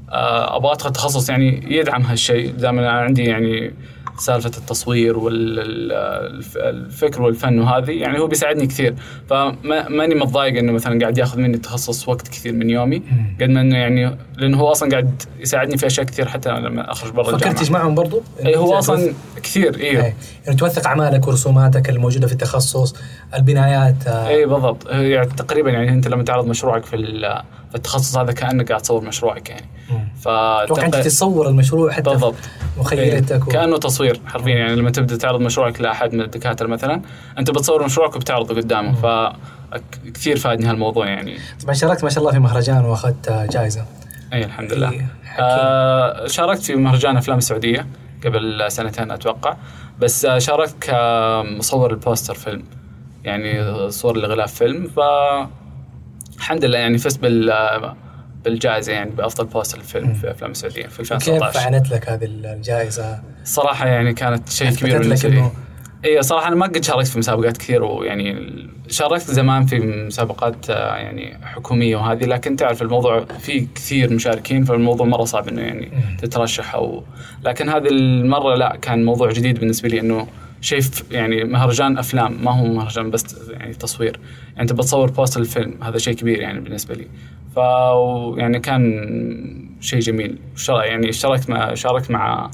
آه، 0.10 0.56
أبغى 0.58 0.72
أدخل 0.74 0.92
تخصص 0.92 1.30
يعني 1.30 1.76
يدعم 1.78 2.02
هالشيء. 2.02 2.52
دائما 2.52 2.90
عندي 2.90 3.24
يعني 3.24 3.74
سالفة 4.18 4.52
التصوير 4.58 5.18
والفكر 6.40 7.22
والفن 7.22 7.60
وهذه 7.60 7.92
يعني 7.92 8.20
هو 8.20 8.28
بيساعدني 8.28 8.68
كثير. 8.68 8.96
فماني 9.30 10.16
متضايق 10.16 10.58
إنه 10.58 10.72
مثلا 10.72 11.00
قاعد 11.00 11.18
ياخذ 11.18 11.40
مني 11.40 11.56
التخصص 11.56 12.10
وقت 12.10 12.28
كثير 12.28 12.54
من 12.54 12.70
يومي 12.70 13.04
قد 13.42 13.50
ما 13.50 13.62
إنه 13.62 13.78
يعني 13.78 14.18
لأنه 14.38 14.58
هو 14.58 14.72
أصلا 14.72 14.92
قاعد 14.92 15.24
يساعدني 15.40 15.78
في 15.78 15.86
أشياء 15.86 16.06
كثير 16.06 16.28
حتى 16.28 16.50
لما 16.50 16.92
أخرج 16.92 17.12
برا 17.12 17.22
الجامعة. 17.22 17.40
فكرت 17.40 17.60
تجمعهم 17.60 17.96
برضو؟ 17.96 18.24
اي 18.46 18.56
هو 18.56 18.74
أصلا 18.80 19.14
كثير 19.44 19.80
أيوه 19.80 20.14
يعني 20.46 20.58
توثق 20.58 20.88
أعمالك 20.88 21.28
ورسوماتك 21.28 21.90
الموجودة 21.90 22.28
في 22.28 22.34
التخصص 22.34 22.96
البنايات 23.36 24.08
آه. 24.08 24.28
اي 24.28 24.46
بالضبط. 24.46 24.90
يعني 24.90 25.26
تقريبا 25.28 25.72
يعني 25.72 25.90
أنت 25.90 26.08
لما 26.08 26.24
تعرض 26.24 26.48
مشروعك 26.48 26.86
في 26.86 26.96
التخصص 27.76 28.18
هذا 28.18 28.32
كأنك 28.32 28.70
قاعد 28.70 28.82
تصور 28.82 29.04
مشروعك 29.04 29.50
يعني. 29.50 29.66
فتوقع 30.22 30.86
أنت 30.86 30.96
تصور 30.96 31.50
المشروع 31.50 31.92
حتى 31.92 32.10
بالضبط. 32.10 32.36
مخيلتك 32.78 33.48
و... 33.48 33.52
كأنه 33.52 33.78
تصوير 33.78 34.22
حرفيا 34.26 34.56
يعني 34.56 34.76
لما 34.76 34.92
تبدأ 34.92 35.18
تعرض 35.18 35.42
مشروعك 35.42 35.82
لأحد 35.82 36.14
من 36.14 36.22
الدكاترة 36.22 36.68
مثلا 36.68 37.02
أنت 37.38 37.52
بتصور 37.52 37.86
مشروعك 37.86 38.16
وبتعرضه 38.16 38.56
قدامه 38.56 38.94
ف 38.94 39.36
كثير 40.14 40.38
فادني 40.38 40.66
هالموضوع 40.66 41.08
يعني. 41.08 41.38
طبعا 41.64 41.74
شاركت 41.74 42.04
ما 42.04 42.10
شاء 42.10 42.20
الله 42.20 42.32
في 42.32 42.40
مهرجان 42.40 42.86
وأخذت 42.86 43.30
جائزه 43.52 43.86
اي 44.34 44.46
الحمد 44.46 44.74
لله. 44.74 44.92
إيه 44.92 45.08
آه 45.40 46.28
شاركت 46.28 46.64
في 46.64 46.76
مهرجان 46.76 47.18
أفلام 47.18 47.38
السعودية 47.38 47.88
قبل 48.26 48.66
سنتين 48.68 49.12
أتوقع 49.12 49.56
بس 50.00 50.28
شاركت 50.28 50.76
كمصور 50.82 51.92
ال 51.92 51.98
poster 51.98 52.34
فيلم 52.34 52.64
يعني 53.24 53.72
صور 53.92 54.18
لغلاف 54.18 54.54
فيلم 54.54 54.88
ف 54.88 55.00
الحمد 56.38 56.66
لله 56.66 56.78
يعني 56.78 56.98
فزت 56.98 57.20
بال 57.20 57.96
بالجائزة 58.44 58.94
يعني 58.94 59.12
بأفضل 59.12 59.46
poster 59.46 59.78
للفيلم 59.78 60.14
في 60.14 60.32
أفلام 60.32 60.52
السعودية 60.52 60.88
في 60.88 61.00
2019 61.00 61.46
كيف 61.46 61.64
فعلت 61.64 61.92
لك 61.92 62.10
هذه 62.10 62.26
الجائزة؟ 62.26 63.20
صراحة 63.44 63.88
يعني 63.88 64.14
كانت 64.14 64.50
شيء 64.50 64.70
كبير 64.72 64.98
بالنسبة 64.98 65.30
لي. 65.30 65.52
اي 66.06 66.22
صراحة 66.22 66.48
أنا 66.48 66.56
ما 66.56 66.66
قد 66.66 66.84
شاركت 66.84 67.08
في 67.08 67.20
مسابقات 67.20 67.58
كثير 67.58 67.84
ويعني 67.84 68.36
شاركت 68.88 69.32
زمان 69.32 69.66
في 69.66 69.80
مسابقات 69.80 70.70
آه، 70.70 70.96
يعني 70.96 71.38
حكومية 71.44 71.96
وهذه 71.96 72.26
لكن 72.26 72.56
تعرف 72.56 72.82
الموضوع 72.82 73.26
في 73.40 73.68
كثير 73.76 74.14
مشاركين 74.14 74.64
فالموضوع 74.64 75.06
مرة 75.06 75.24
صعب 75.24 75.48
إنه 75.48 75.62
يعني 75.62 75.92
تترشح 76.22 76.76
أو 76.76 77.04
لكن 77.44 77.70
هذه 77.70 77.88
المرة 77.88 78.56
لا 78.56 78.78
كان 78.82 79.06
موضوع 79.06 79.32
جديد 79.32 79.60
بالنسبة 79.60 79.90
لي 79.90 80.00
إنه 80.00 80.28
شيء 80.66 80.82
يعني 81.12 81.44
مهرجان 81.44 81.98
أفلام 81.98 82.44
ما 82.44 82.52
هو 82.52 82.66
مهرجان 82.66 83.12
بس 83.12 83.50
يعني 83.50 83.74
تصوير 83.74 84.20
يعني 84.50 84.62
أنت 84.62 84.74
بتصور 84.74 85.12
بوستر 85.12 85.42
الفيلم 85.42 85.84
هذا 85.84 85.98
شيء 85.98 86.14
كبير 86.14 86.40
يعني 86.40 86.60
بالنسبة 86.60 86.96
لي 86.96 87.08
ف 87.56 87.58
يعني 88.38 88.60
كان 88.60 88.82
شيء 89.82 90.00
جميل 90.00 90.38
يعني 90.70 91.10
اشتركت 91.10 91.50
مع 91.50 91.74
شاركت 91.74 92.12
مع 92.12 92.52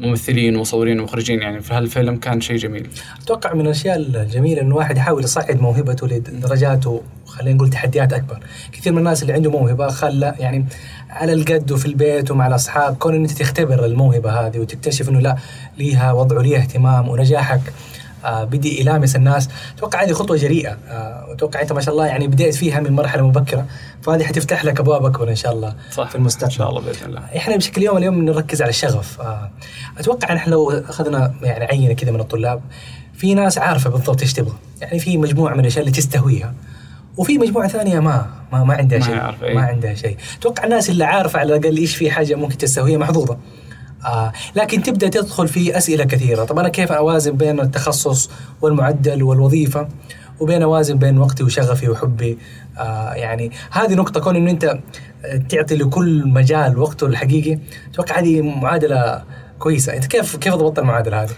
ممثلين 0.00 0.56
ومصورين 0.56 1.00
ومخرجين 1.00 1.42
يعني 1.42 1.60
في 1.60 1.74
هالفيلم 1.74 2.16
كان 2.16 2.40
شيء 2.40 2.56
جميل. 2.56 2.86
أتوقع 3.22 3.54
من 3.54 3.60
الأشياء 3.60 3.96
الجميلة 3.96 4.60
انه 4.60 4.70
الواحد 4.70 4.96
يحاول 4.96 5.24
يصعد 5.24 5.60
موهبته 5.60 6.06
لدرجات 6.06 6.84
خلينا 7.26 7.56
نقول 7.56 7.70
تحديات 7.70 8.12
أكبر. 8.12 8.38
كثير 8.72 8.92
من 8.92 8.98
الناس 8.98 9.22
اللي 9.22 9.32
عنده 9.32 9.50
موهبة 9.50 9.88
خلى 9.88 10.34
يعني 10.38 10.66
على 11.10 11.32
القد 11.32 11.72
وفي 11.72 11.86
البيت 11.86 12.30
ومع 12.30 12.46
الأصحاب 12.46 12.96
كون 12.96 13.14
ان 13.14 13.20
انت 13.20 13.32
تختبر 13.32 13.84
الموهبة 13.84 14.30
هذه 14.46 14.58
وتكتشف 14.58 15.08
إنه 15.08 15.20
لا 15.20 15.36
ليها 15.78 16.12
وضع 16.12 16.36
وليها 16.36 16.58
اهتمام 16.58 17.08
ونجاحك 17.08 17.60
آه 18.24 18.44
بدي 18.44 18.80
يلامس 18.80 19.16
الناس. 19.16 19.48
أتوقع 19.76 20.02
هذه 20.02 20.12
خطوة 20.12 20.36
جريئة 20.36 20.78
آه 20.88 21.32
أتوقع 21.32 21.62
أنت 21.62 21.72
ما 21.72 21.80
شاء 21.80 21.94
الله 21.94 22.06
يعني 22.06 22.26
بديت 22.28 22.54
فيها 22.54 22.80
من 22.80 22.92
مرحلة 22.92 23.26
مبكرة. 23.28 23.66
فهذه 24.02 24.22
حتفتح 24.22 24.64
لك 24.64 24.80
ابواب 24.80 25.04
اكبر 25.04 25.30
إن 25.30 25.36
شاء 25.36 25.52
الله 25.52 25.74
صح. 25.92 26.08
في 26.08 26.14
المستقبل. 26.14 26.52
إن 26.52 26.58
شاء 26.58 26.68
الله 26.68 26.80
بإذن 26.80 27.06
الله. 27.06 27.20
إحنا 27.36 27.56
بشكل 27.56 27.82
يوم 27.82 27.96
اليوم 27.96 28.24
نركز 28.24 28.62
على 28.62 28.70
الشغف 28.70 29.20
آه. 29.20 29.50
أتوقع 29.98 30.34
نحن 30.34 30.50
لو 30.50 30.70
أخذنا 30.70 31.34
يعني 31.42 31.64
عينة 31.64 31.94
كذا 31.94 32.10
من 32.10 32.20
الطلاب 32.20 32.60
في 33.14 33.34
ناس 33.34 33.58
عارفة 33.58 33.90
بالضبط 33.90 34.20
إيش 34.20 34.32
تبغى. 34.32 34.56
يعني 34.80 34.98
في 34.98 35.18
مجموعة 35.18 35.54
من 35.54 35.60
الأشياء 35.60 35.80
اللي 35.80 35.96
تستهويها. 35.96 36.54
وفي 37.16 37.38
مجموعة 37.38 37.68
ثانية 37.68 38.00
ما 38.00 38.26
ما, 38.52 38.64
ما 38.64 38.74
عندها 38.74 39.00
شيء. 39.00 39.14
ما, 39.14 39.34
ما 39.54 39.62
عندها 39.62 39.94
شيء. 39.94 40.16
أتوقع 40.38 40.64
الناس 40.64 40.90
اللي 40.90 41.04
عارفة 41.04 41.38
على 41.38 41.56
الأقل 41.56 41.76
إيش 41.76 41.96
في 41.96 42.10
حاجة 42.10 42.34
ممكن 42.34 42.58
تستهويها 42.58 42.98
محظوظة. 42.98 43.38
آه 44.06 44.32
لكن 44.56 44.82
تبدأ 44.82 45.08
تدخل 45.08 45.48
في 45.48 45.76
أسئلة 45.76 46.04
كثيرة. 46.04 46.44
طب 46.44 46.58
أنا 46.58 46.68
كيف 46.68 46.92
أوازن 46.92 47.36
بين 47.36 47.60
التخصص 47.60 48.30
والمعدل 48.62 49.22
والوظيفة؟ 49.22 49.88
وبين 50.40 50.62
أوازن 50.62 50.98
بين 50.98 51.18
وقتي 51.18 51.44
وشغفي 51.44 51.88
وحبي؟ 51.88 52.38
آه 52.78 53.12
يعني 53.12 53.50
هذه 53.70 53.94
نقطة 53.94 54.20
كون 54.20 54.36
إنه 54.36 54.50
أنت 54.50 54.78
تعطي 55.48 55.76
لكل 55.76 56.28
مجال 56.28 56.78
وقته 56.78 57.06
الحقيقي 57.06 57.58
أتوقع 57.92 58.18
هذه 58.18 58.42
معادلة 58.42 59.22
كويسة. 59.58 59.96
أنت 59.96 60.06
كيف 60.06 60.36
كيف 60.36 60.54
ضبطت 60.54 60.78
المعادلة 60.78 61.22
هذه؟ 61.22 61.30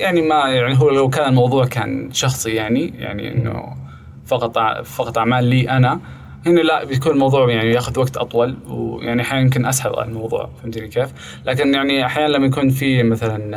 يعني 0.00 0.22
ما 0.22 0.48
يعني 0.48 0.78
هو 0.78 0.90
لو 0.90 1.08
كان 1.08 1.28
الموضوع 1.28 1.66
كان 1.66 2.12
شخصي 2.12 2.50
يعني 2.50 2.92
يعني 2.98 3.34
إنه 3.34 3.83
فقط 4.26 4.58
فقط 4.84 5.18
أعمال 5.18 5.44
لي 5.44 5.70
أنا 5.70 6.00
هنا 6.46 6.60
لا 6.60 6.84
بيكون 6.84 7.12
الموضوع 7.12 7.50
يعني 7.50 7.72
ياخذ 7.72 7.98
وقت 7.98 8.16
أطول 8.16 8.56
ويعني 8.68 9.22
أحيانا 9.22 9.42
يمكن 9.42 9.66
أسهل 9.66 9.98
الموضوع 9.98 10.50
فهمتني 10.62 10.88
كيف؟ 10.88 11.08
لكن 11.46 11.74
يعني 11.74 12.06
أحيانا 12.06 12.32
لما 12.32 12.46
يكون 12.46 12.70
في 12.70 13.02
مثلا 13.02 13.54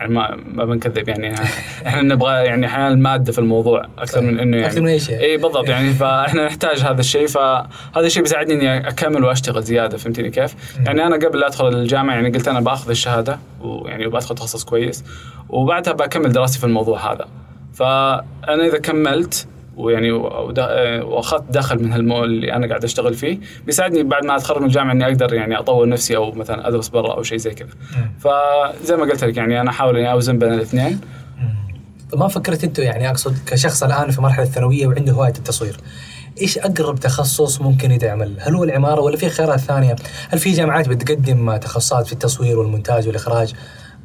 يعني 0.00 0.14
ما 0.14 0.36
ما 0.52 0.64
بنكذب 0.64 1.08
يعني 1.08 1.34
إحنا 1.86 2.02
نبغى 2.02 2.32
يعني 2.32 2.66
أحيانا 2.66 2.88
الماده 2.88 3.32
في 3.32 3.38
الموضوع 3.38 3.86
أكثر 3.98 4.20
من 4.20 4.40
إنه 4.40 4.56
يعني 4.56 4.66
أكثر 4.66 4.80
من 4.80 4.88
أي 4.88 4.98
شيء. 4.98 5.20
إي 5.20 5.36
بالضبط 5.36 5.68
يعني 5.68 5.92
فإحنا 5.92 6.46
نحتاج 6.46 6.80
هذا 6.80 7.00
الشيء 7.00 7.26
فهذا 7.26 7.66
الشيء 7.96 8.22
بيساعدني 8.22 8.54
إني 8.54 8.88
أكمل 8.88 9.24
وأشتغل 9.24 9.62
زيادة 9.62 9.96
فهمتني 9.96 10.30
كيف؟ 10.30 10.54
يعني 10.86 11.06
أنا 11.06 11.16
قبل 11.16 11.38
لا 11.38 11.46
أدخل 11.46 11.68
الجامعة 11.68 12.14
يعني 12.14 12.30
قلت 12.30 12.48
أنا 12.48 12.60
بأخذ 12.60 12.90
الشهادة 12.90 13.38
ويعني 13.60 14.06
وبدخل 14.06 14.34
تخصص 14.34 14.64
كويس 14.64 15.04
وبعدها 15.48 15.92
بكمل 15.92 16.32
دراستي 16.32 16.58
في 16.58 16.64
الموضوع 16.64 17.12
هذا 17.12 17.28
فأنا 17.74 18.66
إذا 18.66 18.78
كملت 18.78 19.46
ويعني 19.78 20.10
ودا- 20.12 21.02
وأخذت 21.02 21.44
دخل 21.50 21.82
من 21.82 21.92
هالمو 21.92 22.24
اللي 22.24 22.52
أنا 22.52 22.66
قاعد 22.68 22.84
أشتغل 22.84 23.14
فيه 23.14 23.38
بيساعدني 23.66 24.02
بعد 24.02 24.24
ما 24.24 24.36
أتخرج 24.36 24.60
من 24.60 24.66
الجامعة 24.66 24.92
إني 24.92 25.04
أقدر 25.06 25.34
يعني 25.34 25.58
أطور 25.58 25.88
نفسي 25.88 26.16
أو 26.16 26.32
مثلا 26.32 26.68
أدرس 26.68 26.88
برا 26.88 27.12
أو 27.14 27.22
شيء 27.22 27.38
زي 27.38 27.50
كذا 27.54 27.68
فزي 28.18 28.96
ما 28.96 29.02
قلت 29.02 29.24
لك 29.24 29.36
يعني 29.36 29.60
أنا 29.60 29.70
أحاول 29.70 29.96
إني 29.96 30.12
أوزن 30.12 30.38
بين 30.38 30.52
الاثنين 30.52 31.00
ما 32.16 32.28
فكرت 32.28 32.64
أنتوا 32.64 32.84
يعني 32.84 33.10
أقصد 33.10 33.34
كشخص 33.46 33.82
الآن 33.82 34.10
في 34.10 34.20
مرحلة 34.22 34.44
الثانوية 34.44 34.86
وعنده 34.86 35.12
هواية 35.12 35.32
التصوير 35.38 35.76
إيش 36.40 36.58
أقرب 36.58 36.98
تخصص 37.00 37.60
ممكن 37.60 37.90
يدعمل؟ 37.90 38.32
هل 38.40 38.54
هو 38.54 38.64
العمارة 38.64 39.00
ولا 39.00 39.16
في 39.16 39.28
خيارات 39.28 39.60
ثانية؟ 39.60 39.96
هل 40.28 40.38
في 40.38 40.52
جامعات 40.52 40.88
بتقدم 40.88 41.56
تخصصات 41.56 42.06
في 42.06 42.12
التصوير 42.12 42.58
والمونتاج 42.58 43.06
والإخراج؟ 43.06 43.54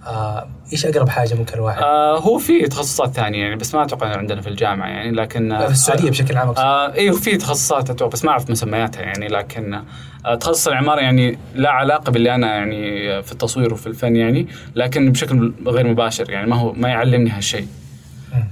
آه 0.08 0.48
إيش 0.74 0.86
أقرب 0.86 1.10
حاجة 1.10 1.34
ممكن 1.36 1.54
الواحد؟ 1.54 1.82
آه 1.84 2.20
هو 2.20 2.38
في 2.38 2.68
تخصصات 2.68 3.14
ثانية 3.14 3.42
يعني 3.44 3.56
بس 3.56 3.76
ما 3.76 3.84
أتوقع 3.84 4.18
عندنا 4.18 4.42
في 4.42 4.50
الجامعة 4.50 4.88
يعني 4.88 5.12
لكن 5.12 5.50
لا، 5.50 5.66
في 5.68 5.72
السعودية 5.74 6.10
بشكل 6.10 6.38
عام. 6.38 6.50
آه 6.50 6.94
أيوه 6.94 7.16
في 7.16 7.38
تخصصات 7.38 7.90
أتوقع 7.90 8.12
بس 8.12 8.26
ما 8.26 8.32
أعرف 8.32 8.50
مسمياتها 8.50 9.02
يعني 9.02 9.28
لكن 9.28 9.82
آه 10.26 10.36
تخصص 10.36 10.68
العمارة 10.68 11.00
يعني 11.02 11.38
لا 11.56 11.70
علاقة 11.70 12.12
باللي 12.12 12.36
أنا 12.36 12.48
يعني 12.56 13.24
في 13.24 13.32
التصوير 13.32 13.74
وفي 13.74 13.88
الفن 13.88 14.16
يعني 14.16 14.48
لكن 14.76 15.12
بشكل 15.12 15.54
غير 15.68 15.88
مباشر 15.88 16.30
يعني 16.30 16.48
ما 16.48 16.56
هو 16.56 16.74
ما 16.74 16.90
يعلمني 16.90 17.30
هالشيء 17.30 17.68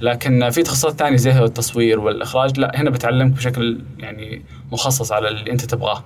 لكن 0.02 0.50
في 0.50 0.64
تخصصات 0.64 0.94
ثانية 1.00 1.18
زي 1.18 1.32
التصوير 1.44 2.00
والإخراج 2.00 2.60
لا 2.60 2.72
هنا 2.76 2.90
بتعلمك 2.90 3.32
بشكل 3.32 3.82
يعني 4.00 4.42
مخصص 4.72 5.12
على 5.12 5.28
اللي 5.28 5.52
أنت 5.52 5.66
تبغاه 5.66 6.04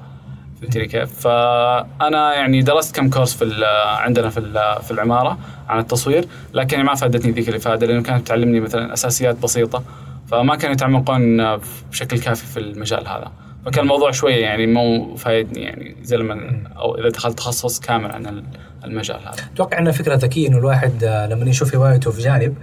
فهمتني 0.61 0.85
كيف؟ 0.85 1.19
فأنا 1.19 2.33
يعني 2.33 2.61
درست 2.61 2.95
كم 2.95 3.09
كورس 3.09 3.33
في 3.33 3.65
عندنا 3.85 4.29
في 4.29 4.41
في 4.83 4.91
العمارة 4.91 5.37
عن 5.69 5.79
التصوير 5.79 6.25
لكن 6.53 6.83
ما 6.83 6.95
فادتني 6.95 7.31
ذيك 7.31 7.49
الإفادة 7.49 7.87
لأنه 7.87 8.03
كانت 8.03 8.27
تعلمني 8.27 8.59
مثلا 8.59 8.93
أساسيات 8.93 9.35
بسيطة 9.43 9.83
فما 10.27 10.55
كانوا 10.55 10.73
يتعمقون 10.73 11.57
بشكل 11.91 12.19
كافي 12.19 12.45
في 12.45 12.59
المجال 12.59 13.07
هذا. 13.07 13.31
فكان 13.65 13.83
الموضوع 13.83 14.11
شوية 14.11 14.35
يعني 14.35 14.67
مو 14.67 15.15
فايدني 15.15 15.61
يعني 15.61 15.95
زي 16.03 16.17
لما 16.17 16.63
أو 16.77 16.97
إذا 16.97 17.09
دخلت 17.09 17.37
تخصص 17.37 17.79
كامل 17.79 18.11
عن 18.11 18.43
المجال 18.85 19.19
هذا. 19.19 19.35
أتوقع 19.53 19.79
انها 19.79 19.91
فكره 19.91 20.15
ذكيه 20.15 20.47
إنه 20.47 20.57
الواحد 20.57 21.03
آه، 21.03 21.27
لما 21.27 21.49
يشوف 21.49 21.75
هوايته 21.75 22.11
في 22.11 22.21
جانب 22.21 22.55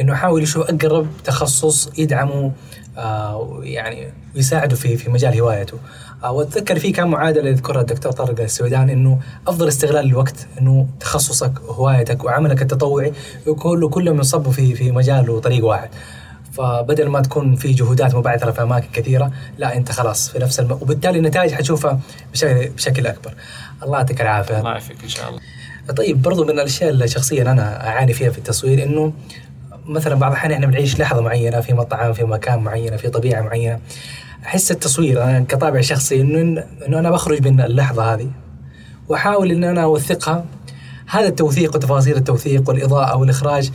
إنه 0.00 0.12
يحاول 0.12 0.42
يشوف 0.42 0.70
أقرب 0.70 1.06
تخصص 1.24 1.90
يدعمه 1.98 2.52
آه 2.98 3.60
يعني 3.62 4.12
ويساعده 4.36 4.76
في 4.76 4.96
في 4.96 5.10
مجال 5.10 5.40
هوايته. 5.40 5.78
آه 6.24 6.32
وأتذكر 6.32 6.78
في 6.78 6.92
كان 6.92 7.08
معادلة 7.08 7.48
يذكرها 7.50 7.80
الدكتور 7.80 8.12
طارق 8.12 8.40
السويدان 8.40 8.90
إنه 8.90 9.20
أفضل 9.46 9.68
استغلال 9.68 10.06
الوقت 10.06 10.46
إنه 10.60 10.86
تخصصك 11.00 11.52
وهوايتك 11.68 12.24
وعملك 12.24 12.62
التطوعي 12.62 13.12
يكون 13.46 13.80
له 13.80 13.88
كله 13.88 14.12
منصب 14.12 14.50
في 14.50 14.74
في 14.74 14.90
مجال 14.90 15.30
وطريق 15.30 15.64
واحد. 15.64 15.88
فبدل 16.52 17.08
ما 17.08 17.20
تكون 17.20 17.56
في 17.56 17.72
جهودات 17.72 18.14
مبعثره 18.14 18.50
في 18.50 18.62
أماكن 18.62 18.88
كثيرة 18.92 19.32
لا 19.58 19.76
أنت 19.76 19.92
خلاص 19.92 20.28
في 20.28 20.38
نفس 20.38 20.60
الم... 20.60 20.72
وبالتالي 20.72 21.18
النتائج 21.18 21.52
حتشوفها 21.52 22.00
بشكل 22.32 22.68
بشكل 22.68 23.06
أكبر. 23.06 23.34
الله 23.82 23.96
يعطيك 23.98 24.20
العافية. 24.20 24.58
الله 24.58 24.70
يعافيك 24.70 25.02
إن 25.02 25.08
شاء 25.08 25.28
الله. 25.28 25.40
طيب 25.96 26.22
برضو 26.22 26.44
من 26.44 26.50
الأشياء 26.50 26.90
اللي 26.90 27.08
شخصيا 27.08 27.42
أنا 27.42 27.88
أعاني 27.88 28.12
فيها 28.12 28.30
في 28.30 28.38
التصوير 28.38 28.82
إنه 28.84 29.12
مثلا 29.86 30.14
بعض 30.14 30.30
الأحيان 30.30 30.52
إحنا 30.52 30.66
بنعيش 30.66 31.00
لحظة 31.00 31.20
معينة 31.20 31.60
في 31.60 31.74
مطعم 31.74 32.12
في 32.12 32.24
مكان 32.24 32.58
معين 32.58 32.96
في 32.96 33.08
طبيعة 33.08 33.42
معينة. 33.42 33.78
أحس 34.44 34.70
التصوير 34.70 35.24
أنا 35.24 35.44
كطابع 35.48 35.80
شخصي 35.80 36.20
إنه 36.20 36.64
إنه 36.88 36.98
أنا 36.98 37.10
بخرج 37.10 37.48
من 37.48 37.60
اللحظة 37.60 38.14
هذه 38.14 38.30
وأحاول 39.08 39.50
إن 39.50 39.64
أنا 39.64 39.82
أوثقها. 39.82 40.44
هذا 41.06 41.28
التوثيق 41.28 41.74
وتفاصيل 41.74 42.16
التوثيق 42.16 42.68
والإضاءة 42.68 43.16
والإخراج 43.16 43.70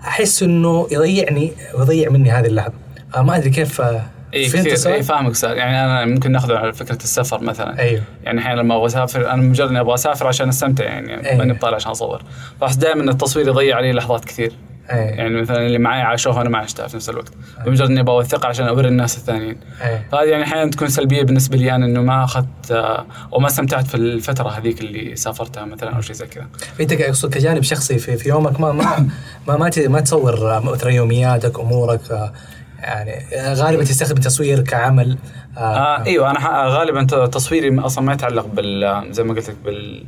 أحس 0.00 0.42
إنه 0.42 0.86
يضيعني 0.90 1.52
ويضيع 1.74 2.10
مني 2.10 2.30
هذه 2.30 2.46
اللحظة. 2.46 2.72
آه 3.16 3.22
ما 3.22 3.36
أدري 3.36 3.50
كيف 3.50 3.80
آه، 3.80 4.02
اي 4.34 4.46
كثير؟ 4.48 4.94
اي 4.94 5.02
فاهمك 5.02 5.30
أستاذ 5.30 5.50
يعني 5.50 5.84
أنا 5.84 6.04
ممكن 6.04 6.32
ناخذ 6.32 6.52
على 6.52 6.72
فكرة 6.72 6.98
السفر 7.02 7.42
مثلا. 7.42 7.78
أيوه. 7.78 8.02
يعني 8.24 8.40
أحيانا 8.40 8.60
لما 8.60 8.76
أبغى 8.76 8.86
أسافر 8.86 9.30
أنا 9.30 9.42
مجرد 9.42 9.68
إني 9.68 9.80
أبغى 9.80 9.94
أسافر 9.94 10.26
عشان 10.26 10.48
أستمتع 10.48 10.84
يعني 10.84 11.28
أيوة. 11.28 11.38
ماني 11.38 11.52
بطالع 11.52 11.76
عشان 11.76 11.90
أصور. 11.90 12.22
فأحس 12.60 12.76
دائما 12.76 13.10
التصوير 13.10 13.48
يضيع 13.48 13.76
علي 13.76 13.92
لحظات 13.92 14.24
كثير. 14.24 14.52
أيوة. 14.90 15.04
يعني 15.04 15.40
مثلا 15.40 15.66
اللي 15.66 15.78
معي 15.78 16.02
عاشوها 16.02 16.38
وأنا 16.38 16.50
ما 16.50 16.58
عشتها 16.58 16.86
في 16.86 16.96
نفس 16.96 17.10
الوقت 17.10 17.32
بمجرد 17.66 17.90
إني 17.90 18.00
أبغى 18.00 18.14
اوثقها 18.14 18.48
عشان 18.48 18.66
أوري 18.66 18.88
الناس 18.88 19.16
الثانيين 19.16 19.56
أيوة. 19.82 20.02
فهذه 20.12 20.28
يعني 20.28 20.44
أحيانا 20.44 20.70
تكون 20.70 20.88
سلبية 20.88 21.22
بالنسبة 21.22 21.56
لي 21.56 21.74
أنا 21.74 21.86
إنه 21.86 22.02
ما 22.02 22.24
أخذت 22.24 22.70
آه، 22.70 23.06
أو 23.32 23.38
ما 23.38 23.46
استمتعت 23.46 23.86
في 23.86 23.94
الفترة 23.94 24.48
هذيك 24.48 24.80
اللي 24.80 25.16
سافرتها 25.16 25.64
مثلا 25.64 25.96
أو 25.96 26.00
شيء 26.00 26.16
زي 26.16 26.26
كذا 26.26 26.46
أنت 26.80 26.92
أقصد 26.92 27.34
كجانب 27.34 27.62
شخصي 27.62 27.98
في, 27.98 28.16
في 28.16 28.28
يومك 28.28 28.60
ما 28.60 28.72
ما 28.72 28.84
ما 29.48 29.56
ما, 29.56 29.70
ما 29.88 30.00
تصور 30.00 30.56
آه، 30.56 30.60
مثلا 30.60 30.90
يومياتك 30.90 31.60
أمورك 31.60 32.10
آه، 32.10 32.32
يعني 32.78 33.12
آه، 33.34 33.54
غالبا 33.54 33.84
تستخدم 33.84 34.16
التصوير 34.16 34.60
كعمل 34.60 35.18
آه 35.56 35.60
آه 35.60 36.04
إيوه 36.06 36.30
أنا 36.30 36.66
غالبا 36.66 37.26
تصويري 37.26 37.80
أصلا 37.80 38.04
ما 38.04 38.12
يتعلق 38.12 38.46
بال 38.46 39.06
زي 39.10 39.22
ما 39.22 39.34
قلت 39.34 39.50
لك 39.50 39.56
بال 39.64 40.04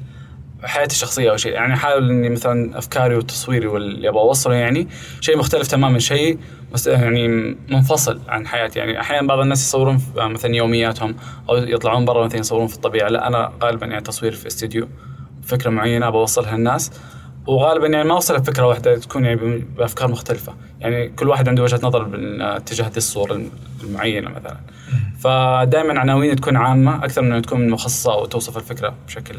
حياتي 0.64 0.94
الشخصية 0.94 1.30
أو 1.30 1.36
شيء. 1.36 1.52
يعني 1.52 1.74
احاول 1.74 2.10
إني 2.10 2.28
مثلا 2.28 2.78
أفكاري 2.78 3.16
وتصويري 3.16 3.66
واللي 3.66 4.08
أبغى 4.08 4.20
أوصله 4.20 4.54
يعني 4.54 4.88
شيء 5.20 5.38
مختلف 5.38 5.66
تماما 5.66 5.98
شيء 5.98 6.38
بس 6.72 6.86
يعني 6.86 7.56
منفصل 7.68 8.20
عن 8.28 8.46
حياتي. 8.46 8.78
يعني 8.78 9.00
أحيانا 9.00 9.28
بعض 9.28 9.38
الناس 9.38 9.62
يصورون 9.68 10.02
مثلا 10.16 10.54
يومياتهم 10.54 11.16
أو 11.48 11.56
يطلعون 11.56 12.04
برا 12.04 12.24
مثلا 12.24 12.40
يصورون 12.40 12.66
في 12.66 12.74
الطبيعة. 12.74 13.08
لا 13.08 13.26
أنا 13.26 13.52
غالبا 13.62 13.86
يعني 13.86 14.02
تصوير 14.02 14.32
في 14.32 14.46
استديو 14.46 14.88
فكرة 15.42 15.70
معينة 15.70 16.10
بوصلها 16.10 16.56
للناس. 16.56 16.90
وغالبا 17.46 17.86
يعني 17.86 18.08
ما 18.08 18.14
أوصلها 18.14 18.40
بفكرة 18.40 18.66
واحدة 18.66 18.98
تكون 18.98 19.24
يعني 19.24 19.64
بأفكار 19.78 20.08
مختلفة. 20.10 20.54
يعني 20.80 21.08
كل 21.08 21.28
واحد 21.28 21.48
عنده 21.48 21.62
وجهة 21.62 21.80
نظر 21.82 22.02
بال- 22.02 22.64
تجاه 22.64 22.84
هذه 22.86 22.96
الصورة 22.96 23.40
المعينة 23.84 24.30
مثلا. 24.30 24.56
فدائما 25.20 26.00
عناوين 26.00 26.36
تكون 26.36 26.56
عامة 26.56 27.04
أكثر 27.04 27.22
من 27.22 27.42
تكون 27.42 27.68
مخصصة 27.70 28.12
أو 28.12 28.26
توصف 28.26 28.56
الفكرة 28.56 28.94
بشكل 29.06 29.34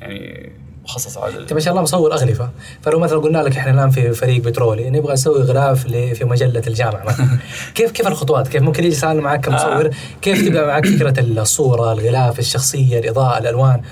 يعني 0.00 0.52
مخصص 0.84 1.18
على 1.18 1.38
انت 1.38 1.52
ما 1.52 1.60
شاء 1.60 1.70
الله 1.72 1.82
مصور 1.82 2.12
اغلفه 2.12 2.50
فلو 2.82 2.98
مثلا 2.98 3.18
قلنا 3.18 3.38
لك 3.38 3.56
إحنا 3.56 3.72
الآن 3.72 3.90
في 3.90 4.12
فريق 4.12 4.42
بترولي 4.42 4.90
نبغى 4.90 5.12
نسوي 5.12 5.42
غلاف 5.42 5.86
ل- 5.86 6.14
في 6.14 6.24
مجلة 6.24 6.62
الجامعة 6.66 7.04
مثلا. 7.04 7.26
كيف 7.74 7.90
كيف 7.90 8.06
الخطوات؟ 8.08 8.48
كيف 8.48 8.62
ممكن 8.62 8.84
يجي 8.84 8.94
سؤال 8.94 9.20
معك 9.20 9.40
كمصور؟ 9.44 9.90
كيف 10.22 10.44
تبدا 10.46 10.66
معك 10.66 10.86
فكرة 10.86 11.20
الصورة، 11.20 11.92
الغلاف، 11.92 12.38
الشخصية، 12.38 12.98
الإضاءة، 12.98 13.38
الألوان؟ 13.38 13.82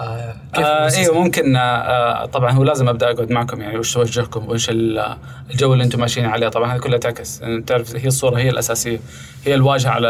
آه 0.00 0.34
آه 0.56 0.90
أيوه 0.96 1.14
ممكن 1.22 1.56
آه 1.56 2.24
طبعا 2.24 2.50
هو 2.52 2.64
لازم 2.64 2.88
أبدأ 2.88 3.10
أقعد 3.10 3.30
معكم 3.30 3.60
يعني 3.60 3.78
وش 3.78 3.94
توجهكم 3.94 4.48
وش 4.48 4.70
ال- 4.70 5.16
الجو 5.50 5.72
اللي 5.72 5.84
أنتم 5.84 6.00
ماشيين 6.00 6.26
عليه. 6.26 6.48
طبعا 6.48 6.74
هذه 6.74 6.78
كلها 6.80 6.98
تعكس. 6.98 7.40
يعني 7.40 7.62
تعرف 7.62 7.96
هي 7.96 8.06
الصورة 8.06 8.38
هي 8.38 8.50
الأساسية. 8.50 8.98
هي 9.44 9.54
الواجهة 9.54 9.90
على 9.90 10.08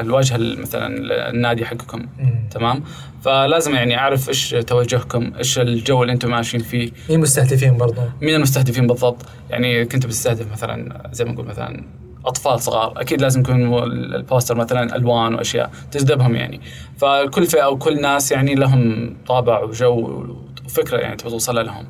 الواجهة 0.00 0.36
ال- 0.36 0.60
مثلا 0.60 0.86
النادي 1.30 1.64
حقكم. 1.66 1.98
مم. 2.18 2.48
تمام؟ 2.50 2.84
فلازم 3.24 3.74
يعني 3.74 3.98
أعرف 3.98 4.28
إيش 4.28 4.50
توجهكم 4.50 5.32
إيش 5.38 5.58
الجو 5.58 6.02
اللي 6.02 6.12
أنتم 6.12 6.30
ماشيين 6.30 6.62
فيه. 6.62 6.90
مين 7.10 7.20
مستهدفين 7.20 7.76
برضو؟ 7.76 8.00
مين 8.20 8.34
المستهدفين 8.34 8.86
بالضبط؟ 8.86 9.22
يعني 9.50 9.84
كنت 9.84 10.06
بتستهدف 10.06 10.52
مثلا 10.52 11.02
زي 11.12 11.24
ما 11.24 11.32
نقول 11.32 11.46
مثلا 11.46 11.84
أطفال 12.26 12.60
صغار. 12.60 12.92
أكيد 12.96 13.20
لازم 13.20 13.40
يكون 13.40 13.82
البوستر 14.14 14.54
مثلا 14.54 14.96
ألوان 14.96 15.34
وأشياء 15.34 15.70
تجذبهم 15.90 16.36
يعني. 16.36 16.60
فكل 16.96 17.46
فئة 17.46 17.64
أو 17.64 17.78
كل 17.78 18.00
ناس 18.00 18.32
يعني 18.32 18.54
لهم 18.54 19.16
طابع 19.26 19.62
وجو 19.62 20.24
وفكرة 20.66 20.98
يعني 20.98 21.16
تبغى 21.16 21.30
توصلها 21.30 21.62
لهم. 21.62 21.86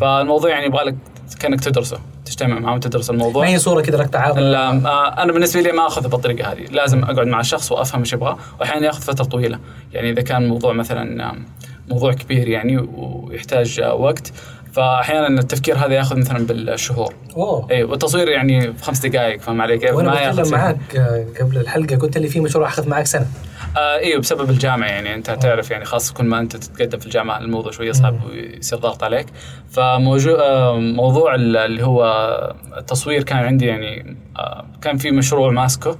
فالموضوع 0.00 0.50
يعني 0.50 0.66
يبغى 0.66 0.84
لك 0.84 0.96
كأنك 1.40 1.60
تدرسه. 1.60 1.98
تجتمع 2.24 2.58
معهم 2.58 2.80
تدرس 2.80 3.10
الموضوع. 3.10 3.44
ما 3.44 3.50
هي 3.50 3.58
صورة 3.58 3.82
كذا 3.82 3.96
لك 3.96 4.08
تعاطى 4.08 4.40
لا 4.40 5.22
أنا 5.22 5.32
بالنسبة 5.32 5.60
لي 5.60 5.72
ما 5.72 5.86
أخذها 5.86 6.08
بالطريقة 6.08 6.52
هذه. 6.52 6.66
لازم 6.70 7.04
أقعد 7.04 7.26
مع 7.26 7.40
الشخص 7.40 7.72
وأفهم 7.72 8.00
إيش 8.00 8.12
يبغى 8.12 8.36
واحيانا 8.60 8.86
يأخذ 8.86 9.02
فترة 9.02 9.24
طويلة. 9.24 9.58
يعني 9.92 10.10
إذا 10.10 10.22
كان 10.22 10.48
موضوع 10.48 10.72
مثلا 10.72 11.32
موضوع 11.88 12.12
كبير 12.12 12.48
يعني 12.48 12.78
ويحتاج 12.78 13.80
وقت 13.80 14.32
فأحيانا 14.76 15.40
التفكير 15.40 15.76
هذا 15.76 15.94
ياخذ 15.94 16.16
مثلا 16.16 16.46
بالشهور. 16.46 17.14
أوه. 17.36 17.68
اي 17.70 17.84
والتصوير 17.84 18.28
يعني 18.28 18.72
في 18.72 18.84
خمس 18.84 19.06
دقائق 19.06 19.40
فاهم 19.40 19.60
علي 19.60 19.78
كيف؟ 19.78 19.94
وأنا 19.94 20.32
بتكلم. 20.32 20.50
معاك 20.50 20.96
آه، 20.96 21.26
قبل 21.40 21.58
الحلقة 21.58 21.96
قلت 21.96 22.18
لي 22.18 22.28
في 22.28 22.40
مشروع 22.40 22.68
أخذ 22.68 22.88
معك 22.88 23.06
سنة. 23.06 23.26
آه 23.76 23.98
أيوه 23.98 24.20
بسبب 24.20 24.50
الجامعة 24.50 24.88
يعني. 24.88 25.14
أنت 25.14 25.30
تعرف 25.30 25.70
يعني 25.70 25.84
خاصة 25.84 26.14
كل 26.14 26.24
ما 26.24 26.40
أنت 26.40 26.56
تتقدم 26.56 26.98
في 26.98 27.06
الجامعة 27.06 27.38
الموضوع 27.38 27.72
شوي 27.72 27.88
يصعب 27.88 28.20
ويصير 28.24 28.78
ضغط 28.78 29.04
عليك. 29.04 29.26
فموضوع 29.70 31.34
اللي 31.34 31.84
هو 31.84 32.04
التصوير 32.76 33.22
كان 33.22 33.38
عندي 33.38 33.66
يعني 33.66 34.16
آه 34.38 34.64
كان 34.82 34.96
في 34.96 35.10
مشروع 35.10 35.50
ماسكه 35.50 35.98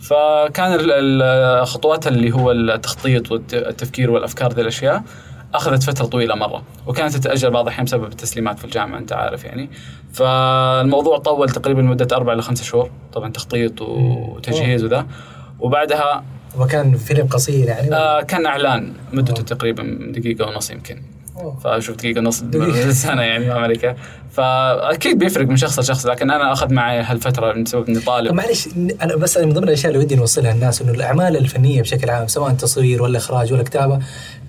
فكان 0.00 0.76
الخطوات 0.80 2.06
اللي 2.06 2.32
هو 2.32 2.50
التخطيط 2.50 3.32
والتفكير 3.32 4.10
والأفكار 4.10 4.52
ذي 4.52 4.62
الأشياء. 4.62 5.02
أخذت 5.54 5.82
فترة 5.82 6.06
طويلة 6.06 6.34
مرة 6.34 6.62
وكانت 6.86 7.16
تتاجل 7.16 7.50
بعض 7.50 7.64
الأحيان 7.64 7.84
بسبب 7.84 8.04
التسليمات 8.04 8.58
في 8.58 8.64
الجامعة 8.64 8.98
أنت 8.98 9.12
عارف 9.12 9.44
يعني. 9.44 9.70
فالموضوع 10.12 11.18
طول 11.18 11.48
تقريبا 11.48 11.82
مدة 11.82 12.16
أربع 12.16 12.32
إلى 12.32 12.42
خمسة 12.42 12.64
شهور 12.64 12.90
طبعا 13.12 13.32
تخطيط 13.32 13.82
وتجهيز 13.82 14.84
وذا. 14.84 15.06
وبعدها 15.60 16.24
وكان 16.58 16.96
فيلم 16.96 17.26
قصير 17.26 17.68
يعني؟ 17.68 17.94
آه 17.94 18.22
كان 18.22 18.46
إعلان 18.46 18.92
مدته 19.12 19.42
تقريبا 19.42 20.12
دقيقة 20.16 20.46
ونص 20.46 20.70
يمكن. 20.70 21.02
فشوف 21.64 21.96
دقيقة 21.96 22.18
ونص 22.18 22.44
سنة 22.90 23.22
يعني 23.22 23.46
ما 23.46 23.54
عليك 23.54 23.96
فأكيد 24.32 25.18
بيفرق 25.18 25.46
من 25.46 25.56
شخص 25.56 25.78
لشخص 25.78 26.06
لكن 26.06 26.30
أنا 26.30 26.52
أخذ 26.52 26.72
معي 26.72 27.00
هالفترة 27.00 27.52
بسبب 27.52 27.88
إني 27.88 28.00
طالب. 28.00 28.32
معلش 28.32 28.68
أنا 29.02 29.16
بس 29.16 29.38
من 29.38 29.52
ضمن 29.52 29.64
الأشياء 29.64 29.92
اللي 29.92 30.04
ودي 30.04 30.16
نوصلها 30.16 30.52
للناس 30.52 30.82
إنه 30.82 30.92
الأعمال 30.92 31.36
الفنية 31.36 31.82
بشكل 31.82 32.10
عام 32.10 32.26
سواء 32.26 32.52
تصوير 32.52 33.02
ولا 33.02 33.18
إخراج 33.18 33.52
ولا 33.52 33.62
كتابة 33.62 33.98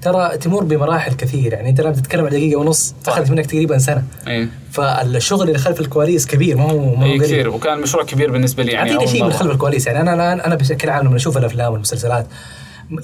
ترى 0.01 0.37
تمر 0.37 0.63
بمراحل 0.63 1.13
كثير. 1.13 1.53
يعني 1.53 1.69
أنت 1.69 1.81
لما 1.81 1.91
تتكلم 1.91 2.25
عن 2.25 2.31
دقيقة 2.31 2.59
ونص 2.59 2.95
أخذت 3.07 3.31
منك 3.31 3.45
تقريبا 3.45 3.77
سنة. 3.77 4.03
إيه. 4.27 4.49
فالشغل 4.71 5.47
اللي 5.47 5.59
خلف 5.59 5.79
الكواليس 5.79 6.27
كبير 6.27 6.57
ما 6.57 6.71
هو 6.71 6.95
ما 6.95 7.13
هو 7.13 7.17
كثير. 7.17 7.49
وكان 7.49 7.81
مشروع 7.81 8.03
كبير 8.03 8.31
بالنسبة 8.31 8.63
لي 8.63 8.71
يعني 8.71 8.91
أعطيني 8.91 9.11
شيء 9.11 9.23
من 9.23 9.31
خلف 9.31 9.51
الكواليس. 9.51 9.87
يعني 9.87 10.01
أنا 10.01 10.13
أنا 10.13 10.47
أنا 10.47 10.55
بشكل 10.55 10.89
عام 10.89 11.05
لما 11.05 11.15
أشوف 11.15 11.37
الأفلام 11.37 11.73
والمسلسلات 11.73 12.27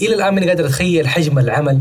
إلى 0.02 0.16
الآن 0.16 0.36
ماني 0.36 0.48
قادر 0.48 0.66
أتخيل 0.66 1.08
حجم 1.08 1.40
العمل. 1.40 1.80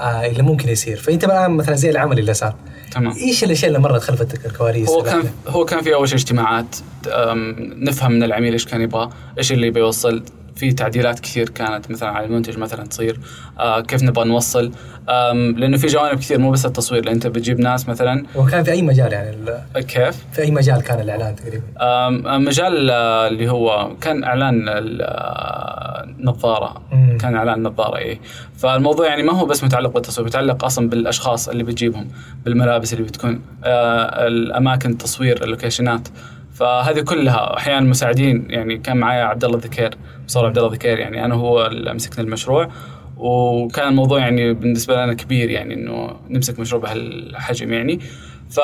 اللي 0.00 0.42
ممكن 0.42 0.68
يصير. 0.68 0.96
فأنت 0.96 1.24
الان 1.24 1.50
مثلا 1.50 1.74
زي 1.74 1.90
العمل 1.90 2.18
اللي 2.18 2.34
صار. 2.34 2.54
تمام. 2.92 3.14
إيش 3.16 3.44
الأشياء 3.44 3.68
اللي 3.68 3.78
مرت 3.78 4.02
خلف 4.02 4.46
الكواليس 4.46 4.88
هو 4.88 5.02
كان 5.02 5.22
هو 5.48 5.64
كان 5.64 5.82
في 5.82 5.94
أول 5.94 6.08
شيء 6.08 6.18
اجتماعات 6.18 6.76
نفهم 7.76 8.12
من 8.12 8.22
العميل 8.22 8.52
إيش 8.52 8.64
كان 8.64 8.80
يبغى 8.80 9.10
إيش 9.38 9.52
اللي 9.52 9.70
بيوصل. 9.70 10.22
في 10.58 10.72
تعديلات 10.72 11.20
كثير 11.20 11.48
كانت 11.48 11.90
مثلا 11.90 12.08
على 12.08 12.26
المنتج 12.26 12.58
مثلا 12.58 12.86
تصير. 12.86 13.20
آه 13.58 13.80
كيف 13.80 14.02
نبغى 14.02 14.28
نوصل؟ 14.28 14.72
لأنه 15.56 15.76
في 15.76 15.86
جوانب 15.86 16.18
كثير 16.18 16.38
مو 16.38 16.50
بس 16.50 16.66
التصوير. 16.66 17.04
لأن 17.04 17.14
أنت 17.14 17.26
بتجيب 17.26 17.60
ناس 17.60 17.88
مثلا. 17.88 18.26
وكان 18.36 18.64
في 18.64 18.70
أي 18.70 18.82
مجال 18.82 19.12
يعني 19.12 19.36
كيف؟ 19.74 20.24
في 20.32 20.42
أي 20.42 20.50
مجال 20.50 20.82
كان 20.82 21.00
الإعلان 21.00 21.36
تقريبا؟ 21.36 21.64
مجال 22.38 22.90
اللي 22.90 23.50
هو 23.50 23.90
كان 24.00 24.24
إعلان 24.24 24.64
النظاره 26.08 26.82
كان 27.20 27.34
إعلان 27.34 27.62
نظارة 27.62 27.98
اي 27.98 28.20
فالموضوع 28.56 29.06
يعني 29.06 29.22
ما 29.22 29.32
هو 29.32 29.46
بس 29.46 29.64
متعلق 29.64 29.94
بالتصوير 29.94 30.26
متعلق 30.26 30.64
أصلا 30.64 30.88
بالأشخاص 30.88 31.48
اللي 31.48 31.64
بتجيبهم 31.64 32.08
بالملابس 32.44 32.92
اللي 32.92 33.04
بتكون 33.04 33.40
آه 33.64 34.26
الأماكن 34.26 34.90
التصوير 34.90 35.44
اللوكيشنات. 35.44 36.08
فهذه 36.58 37.00
كلها 37.00 37.56
أحيانا 37.56 37.86
مساعدين 37.86 38.46
يعني 38.50 38.78
كان 38.78 38.96
معايا 38.96 39.24
عبد 39.24 39.44
الله 39.44 39.58
ذكير 39.58 39.90
مصور 40.24 40.46
عبد 40.46 40.58
الله 40.58 40.72
ذكير 40.72 40.98
يعني 40.98 41.24
أنا 41.24 41.34
هو 41.34 41.66
اللي 41.66 41.94
مسكنا 41.94 42.24
المشروع. 42.24 42.68
وكان 43.16 43.88
الموضوع 43.88 44.18
يعني 44.18 44.54
بالنسبة 44.54 45.04
لنا 45.04 45.14
كبير 45.14 45.50
يعني 45.50 45.74
إنه 45.74 46.16
نمسك 46.30 46.58
مشروع 46.60 46.82
بهالحجم 46.82 47.72
يعني. 47.72 48.00
ف 48.50 48.58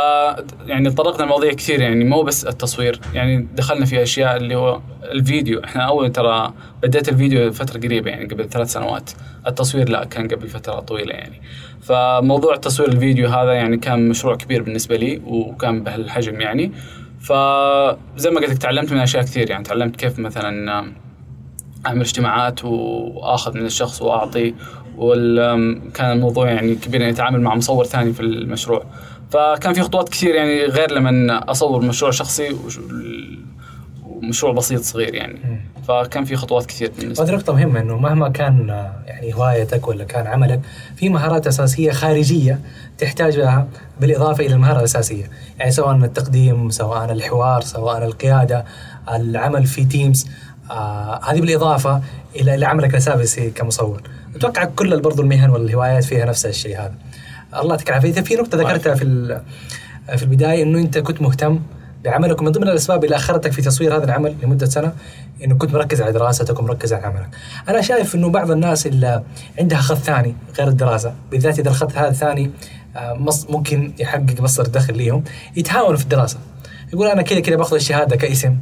يعني 0.67 0.91
تطرقنا 0.91 1.25
لمواضيع 1.25 1.53
كثير 1.53 1.81
يعني 1.81 2.05
مو 2.05 2.23
بس 2.23 2.47
التصوير 2.47 3.01
يعني 3.15 3.47
دخلنا 3.55 3.85
في 3.85 4.03
أشياء 4.03 4.37
اللي 4.37 4.55
هو 4.55 4.81
الفيديو. 5.03 5.65
إحنا 5.65 5.83
أول 5.83 6.13
ترى 6.13 6.53
بديت 6.83 7.09
الفيديو 7.09 7.53
فترة 7.53 7.81
قريبة 7.81 8.11
يعني 8.11 8.25
قبل 8.25 8.49
ثلاث 8.49 8.73
سنوات. 8.73 9.11
التصوير 9.47 9.89
لا 9.89 10.05
كان 10.05 10.29
قبل 10.29 10.49
فترة 10.49 10.81
طويلة 10.81 11.15
يعني. 11.15 11.41
فموضوع 11.83 12.57
تصوير 12.57 12.89
الفيديو 12.89 13.29
هذا 13.29 13.53
يعني 13.53 13.77
كان 13.77 14.09
مشروع 14.09 14.37
كبير 14.37 14.63
بالنسبة 14.63 14.97
لي 14.97 15.21
وكان 15.27 15.83
بهالحجم 15.83 16.41
يعني. 16.41 16.73
فزي 17.25 18.31
ما 18.31 18.41
قلت 18.41 18.51
لك 18.51 18.59
تعلمت 18.59 18.93
من 18.93 18.99
أشياء 18.99 19.23
كثير. 19.23 19.51
يعني 19.51 19.65
تعلمت 19.65 19.97
كيف 19.97 20.19
مثلا 20.19 20.85
أعمل 21.87 22.01
اجتماعات 22.01 22.65
وأخذ 22.65 23.55
من 23.59 23.67
الشخص 23.67 24.03
وأعطي 24.03 24.55
وكان 24.97 26.13
الموضوع 26.13 26.51
يعني 26.51 26.75
كبير 26.75 27.01
يعني 27.01 27.13
أتعامل 27.13 27.41
مع 27.41 27.55
مصور 27.55 27.85
ثاني 27.85 28.13
في 28.13 28.21
المشروع. 28.21 28.85
فكان 29.31 29.73
في 29.73 29.83
خطوات 29.83 30.09
كثير 30.09 30.35
يعني 30.35 30.65
غير 30.65 30.93
لما 30.93 31.51
أصور 31.51 31.85
مشروع 31.85 32.11
شخصي 32.11 32.57
ومشروع 34.07 34.53
بسيط 34.53 34.81
صغير 34.81 35.15
يعني. 35.15 35.61
فكان 35.89 36.25
في 36.25 36.37
خطوات 36.37 36.67
كثير 36.67 36.93
بالنسبة 36.99 37.25
هذه 37.25 37.33
نقطة 37.33 37.53
مهمة 37.53 37.81
إنه 37.81 37.97
مهما 37.99 38.29
كان 38.29 38.69
يعني 39.07 39.35
هوايتك 39.35 39.89
ولا 39.89 40.05
كان 40.05 40.27
عملك 40.27 40.61
في 40.97 41.09
مهارات 41.09 41.47
أساسية 41.47 41.93
خارجية 41.93 42.61
تحتاجها 42.99 43.69
بالإضافة 44.01 44.47
إلى 44.47 44.55
المهارة 44.55 44.79
الأساسية، 44.79 45.31
يعني 45.59 45.71
سواء 45.71 45.97
التقديم، 45.97 46.71
سواء 46.71 47.13
الحوار، 47.13 47.61
سواء 47.61 48.05
القيادة، 48.05 48.65
العمل 49.13 49.67
في 49.67 49.85
تيمز، 49.85 50.27
آه 50.71 51.21
هذه 51.25 51.41
بالإضافة 51.41 52.03
إلى 52.37 52.55
إلى 52.55 52.67
عملك 52.67 52.91
الأساسي 52.91 53.51
كمصور. 53.51 54.03
أتوقع 54.37 54.65
كل 54.65 55.01
برضو 55.01 55.23
المهن 55.23 55.51
والهوايات 55.51 56.05
فيها 56.05 56.25
نفس 56.25 56.47
الشيء 56.47 56.81
هذا. 56.81 56.95
الله 57.55 57.71
يعطيك 57.71 57.89
العافية، 57.89 58.13
في 58.13 58.35
نقطة 58.35 58.59
ذكرتها 58.59 58.95
في 58.95 59.05
في 60.17 60.23
البداية 60.23 60.63
إنه 60.63 60.79
أنت 60.79 60.99
كنت 60.99 61.23
مهتم 61.23 61.61
بعملك 62.05 62.41
ومن 62.41 62.51
ضمن 62.51 62.69
الأسباب 62.69 63.05
اللي 63.05 63.17
أخرتك 63.17 63.53
في 63.53 63.63
تصوير 63.63 63.97
هذا 63.97 64.05
العمل 64.05 64.35
لمدة 64.43 64.67
سنة 64.67 64.93
إنه 65.45 65.55
كنت 65.55 65.75
مركز 65.75 66.03
على 66.03 66.13
دراستك 66.13 66.61
ومركز 66.61 66.93
على 66.93 67.07
عملك. 67.07 67.29
أنا 67.69 67.81
شايف 67.81 68.15
إنه 68.15 68.29
بعض 68.29 68.51
الناس 68.51 68.87
اللي 68.87 69.23
عندها 69.59 69.79
خط 69.79 69.97
ثاني 69.97 70.35
غير 70.59 70.69
الدراسة، 70.69 71.15
بالذات 71.31 71.59
إذا 71.59 71.71
الخط 71.71 71.97
هذا 71.97 72.09
الثاني 72.09 72.51
ممكن 73.49 73.93
يحقق 73.99 74.41
مصدر 74.41 74.67
دخل 74.67 74.97
ليهم، 74.97 75.25
يتهاونوا 75.57 75.97
في 75.97 76.05
الدراسة. 76.05 76.39
يقول 76.93 77.07
أنا 77.07 77.23
كذا 77.23 77.41
كذا 77.41 77.57
باخذ 77.57 77.75
الشهادة 77.75 78.17
كاسم 78.17 78.57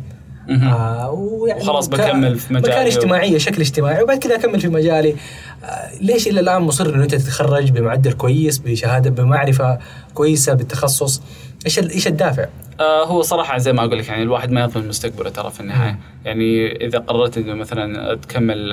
آه 0.51 1.11
ويعني 1.11 1.61
وخلاص 1.61 1.89
بكمل 1.89 2.39
في 2.39 2.55
مجالي 2.55 2.75
مكان 2.75 2.87
اجتماعيه 2.87 3.39
شكل 3.39 3.61
اجتماعي 3.61 4.03
وبعد 4.03 4.19
كذا 4.19 4.35
أكمل 4.35 4.61
في 4.61 4.69
مجالي 4.69 5.17
آه 5.65 5.91
ليش 6.01 6.29
إلى 6.29 6.41
الآن 6.41 6.63
مصر 6.63 6.95
إنه 6.95 7.03
أنت 7.03 7.15
تتخرج 7.15 7.71
بمعدل 7.71 8.13
كويس 8.13 8.59
بشهادة 8.59 9.11
بمعرفة 9.11 9.79
كويسة 10.15 10.55
بالتخصص 10.55 11.23
إيش 11.67 11.79
إيش 11.79 12.07
الدافع؟ 12.07 12.47
آه 12.81 13.05
هو 13.05 13.23
صراحة 13.23 13.59
زي 13.59 13.73
ما 13.73 13.85
أقول 13.85 13.99
لك 13.99 14.09
يعني 14.09 14.23
الواحد 14.23 14.51
ما 14.51 14.61
يضمن 14.61 14.89
مستقبله 14.89 15.31
ترى 15.31 15.51
في 15.51 15.61
النهاية، 15.61 15.99
يعني 16.25 16.77
إذا 16.87 16.99
قررت 16.99 17.39
إنه 17.39 17.55
مثلا 17.55 18.15
تكمل 18.15 18.73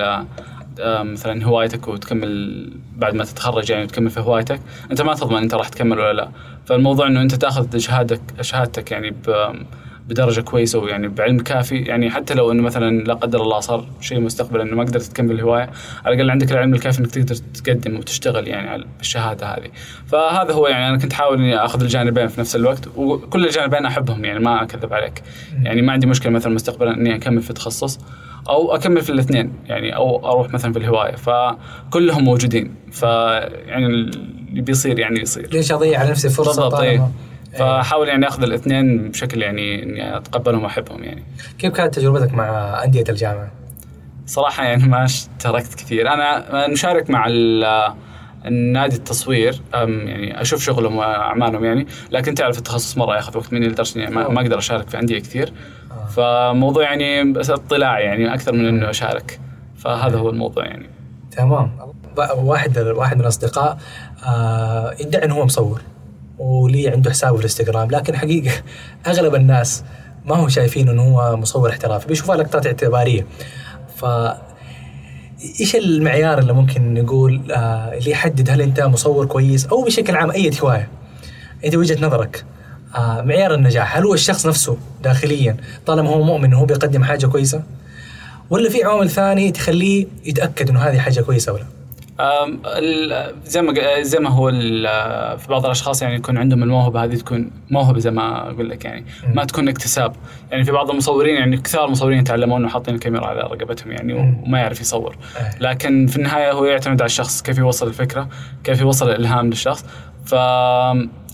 آه 0.80 1.02
مثلا 1.02 1.44
هوايتك 1.44 1.88
وتكمل 1.88 2.72
بعد 2.96 3.14
ما 3.14 3.24
تتخرج 3.24 3.70
يعني 3.70 3.84
وتكمل 3.84 4.10
في 4.10 4.20
هوايتك، 4.20 4.60
أنت 4.90 5.02
ما 5.02 5.14
تضمن 5.14 5.36
أنت 5.36 5.54
راح 5.54 5.68
تكمل 5.68 5.98
ولا 5.98 6.12
لا، 6.12 6.30
فالموضوع 6.66 7.06
إنه 7.06 7.22
أنت 7.22 7.34
تأخذ 7.34 7.78
شهادتك 7.78 8.20
شهادتك 8.40 8.90
يعني 8.90 9.14
بدرجة 10.10 10.40
كويسة 10.40 10.78
ويعني 10.78 11.08
بعلم 11.08 11.38
كافي. 11.38 11.76
يعني 11.76 12.10
حتى 12.10 12.34
لو 12.34 12.52
إنه 12.52 12.62
مثلا 12.62 13.04
لا 13.04 13.14
قدر 13.14 13.42
الله 13.42 13.60
صار 13.60 13.84
شيء 14.00 14.20
مستقبلا 14.20 14.62
إنه 14.62 14.76
ما 14.76 14.84
قدرت 14.84 15.02
تكمل 15.02 15.32
الهوايه 15.32 15.70
على 16.04 16.14
الأقل 16.14 16.30
عندك 16.30 16.52
العلم 16.52 16.74
الكافي 16.74 17.00
إنك 17.00 17.10
تقدر 17.10 17.34
تقدم 17.34 17.98
وتشتغل 17.98 18.48
يعني 18.48 18.84
بالشهاده 18.98 19.46
هذه. 19.46 19.68
فهذا 20.06 20.52
هو 20.52 20.66
يعني 20.66 20.88
أنا 20.88 20.98
كنت 20.98 21.12
احاول 21.12 21.38
إني 21.38 21.56
أخذ 21.56 21.82
الجانبين 21.82 22.28
في 22.28 22.40
نفس 22.40 22.56
الوقت 22.56 22.88
وكل 22.96 23.46
الجانبين 23.46 23.86
أحبهم 23.86 24.24
يعني 24.24 24.38
ما 24.38 24.62
أكذب 24.62 24.92
عليك. 24.92 25.22
يعني 25.62 25.82
ما 25.82 25.92
عندي 25.92 26.06
مشكلة 26.06 26.32
مثلا 26.32 26.54
مستقبلا 26.54 26.94
إني 26.94 27.14
أكمل 27.14 27.42
في 27.42 27.52
تخصص 27.52 27.98
أو 28.48 28.74
أكمل 28.74 29.00
في 29.00 29.10
الاثنين 29.10 29.52
يعني 29.66 29.96
أو 29.96 30.30
أروح 30.32 30.52
مثلا 30.52 30.72
في 30.72 30.78
الهواية. 30.78 31.16
فكلهم 31.16 32.24
موجودين. 32.24 32.74
فيعني 32.92 33.86
اللي 33.86 34.60
بيصير 34.60 34.98
يعني 34.98 35.20
يصير. 35.20 35.48
ليش 35.52 35.72
أضيع 35.72 36.00
على 36.00 36.10
نفسي 36.10 36.28
فرصة 36.28 36.68
بالضبط 36.68 37.10
فأحاول 37.58 38.08
يعني 38.08 38.28
أخذ 38.28 38.42
الاثنين 38.42 39.08
بشكل 39.08 39.42
يعني 39.42 39.82
إني 39.82 40.16
أتقبلهم 40.16 40.64
وأحبهم 40.64 41.04
يعني. 41.04 41.24
كيف 41.58 41.72
كانت 41.72 41.94
تجربتك 41.94 42.34
مع 42.34 42.80
أندية 42.84 43.04
الجامعة؟ 43.08 43.50
صراحة 44.26 44.64
يعني 44.64 44.84
ما 44.84 45.04
اشتركت 45.04 45.74
كثير، 45.74 46.08
أنا 46.08 46.66
مشارك 46.68 47.10
مع 47.10 47.26
النادي 48.44 48.96
التصوير 48.96 49.60
يعني 49.74 50.40
أشوف 50.40 50.62
شغلهم 50.62 50.96
وأعمالهم 50.96 51.64
يعني 51.64 51.86
لكن 52.10 52.34
تعرف 52.34 52.58
التخصص 52.58 52.98
مرة 52.98 53.16
ياخذ 53.16 53.36
وقت. 53.36 53.52
مني 53.52 53.68
لدرجة 53.68 53.98
إني 53.98 54.14
ما, 54.14 54.40
أقدر 54.40 54.58
أشارك 54.58 54.88
في 54.88 54.98
أندية 54.98 55.18
كثير. 55.18 55.52
آه. 55.90 56.06
فموضوع 56.06 56.82
يعني 56.82 57.32
بس 57.32 57.50
اطلاع 57.50 58.00
يعني 58.00 58.34
أكثر 58.34 58.52
من 58.52 58.66
انه 58.66 58.90
أشارك. 58.90 59.40
فهذا 59.76 60.18
هو 60.18 60.30
الموضوع 60.30 60.66
يعني. 60.66 60.86
تمام. 61.30 61.70
واحد 62.36 62.78
واحد 62.78 63.16
من 63.16 63.22
الأصدقاء 63.22 63.78
آه 64.26 64.94
يدعي 65.00 65.24
إنه 65.24 65.34
هو 65.34 65.44
مصور. 65.44 65.82
ولي 66.40 66.88
عنده 66.88 67.10
حسابه 67.10 67.32
في 67.34 67.38
الانستغرام 67.40 67.90
لكن 67.90 68.16
حقيقة 68.16 68.52
أغلب 69.06 69.34
الناس 69.34 69.84
ما 70.24 70.34
هم 70.36 70.48
شايفين 70.48 70.88
إنه 70.88 71.02
هو 71.02 71.36
مصور 71.36 71.70
احترافي 71.70 72.08
بيشوفها 72.08 72.36
لقطات 72.36 72.66
اعتبارية. 72.66 73.26
ف 73.96 74.04
إيش 75.60 75.76
المعيار 75.76 76.38
اللي 76.38 76.52
ممكن 76.52 76.94
نقول 76.94 77.52
آه 77.52 77.92
اللي 77.98 78.10
يحدد 78.10 78.50
هل 78.50 78.62
أنت 78.62 78.80
مصور 78.80 79.26
كويس 79.26 79.66
أو 79.66 79.84
بشكل 79.84 80.16
عام 80.16 80.30
أي 80.30 80.50
هواية؟ 80.62 80.88
انت 81.64 81.74
وجهة 81.76 82.06
نظرك 82.06 82.44
آه 82.96 83.20
معيار 83.22 83.54
النجاح 83.54 83.96
هل 83.96 84.04
هو 84.04 84.14
الشخص 84.14 84.46
نفسه 84.46 84.76
داخليا 85.02 85.56
طالما 85.86 86.08
هو 86.08 86.22
مؤمن 86.22 86.44
إنه 86.44 86.58
هو 86.58 86.64
بيقدم 86.64 87.04
حاجة 87.04 87.26
كويسة؟ 87.26 87.62
ولا 88.50 88.70
في 88.70 88.84
عوامل 88.84 89.10
ثانية 89.10 89.52
تخليه 89.52 90.06
يتأكد 90.24 90.70
إنه 90.70 90.80
هذه 90.80 90.98
حاجة 90.98 91.20
كويسة 91.20 91.52
ولا 91.52 91.62
ال- 91.62 91.79
زي 93.44 93.62
ما 93.62 94.02
زي 94.02 94.18
ما 94.18 94.30
هو 94.30 94.48
ال- 94.48 95.38
في 95.38 95.48
بعض 95.48 95.64
الأشخاص 95.64 96.02
يعني 96.02 96.14
يكون 96.14 96.38
عندهم 96.38 96.62
الموهبة 96.62 97.04
هذه 97.04 97.14
تكون 97.14 97.50
موهبة 97.70 97.98
زي 97.98 98.10
ما 98.10 98.50
أقول 98.50 98.68
لك 98.70 98.84
يعني. 98.84 99.04
ما 99.34 99.44
تكون 99.44 99.68
اكتساب 99.68 100.12
يعني 100.50 100.64
في 100.64 100.72
بعض 100.72 100.90
المصورين 100.90 101.34
يعني 101.36 101.56
كثار 101.56 101.84
المصورين 101.84 102.18
يتعلمون 102.18 102.60
انه 102.60 102.68
حاطين 102.68 102.94
الكاميرا 102.94 103.26
على 103.26 103.40
رقبتهم 103.40 103.92
يعني. 103.92 104.12
وما 104.14 104.58
يعرف 104.58 104.80
يصور 104.80 105.16
آه. 105.38 105.50
لكن 105.60 106.06
في 106.06 106.16
النهاية 106.16 106.52
هو 106.52 106.64
يعتمد 106.64 107.00
على 107.02 107.06
الشخص 107.06 107.42
كيف 107.42 107.58
يوصل 107.58 107.86
الفكرة 107.88 108.28
كيف 108.64 108.80
يوصل 108.80 109.10
الإلهام 109.10 109.46
للشخص 109.46 109.84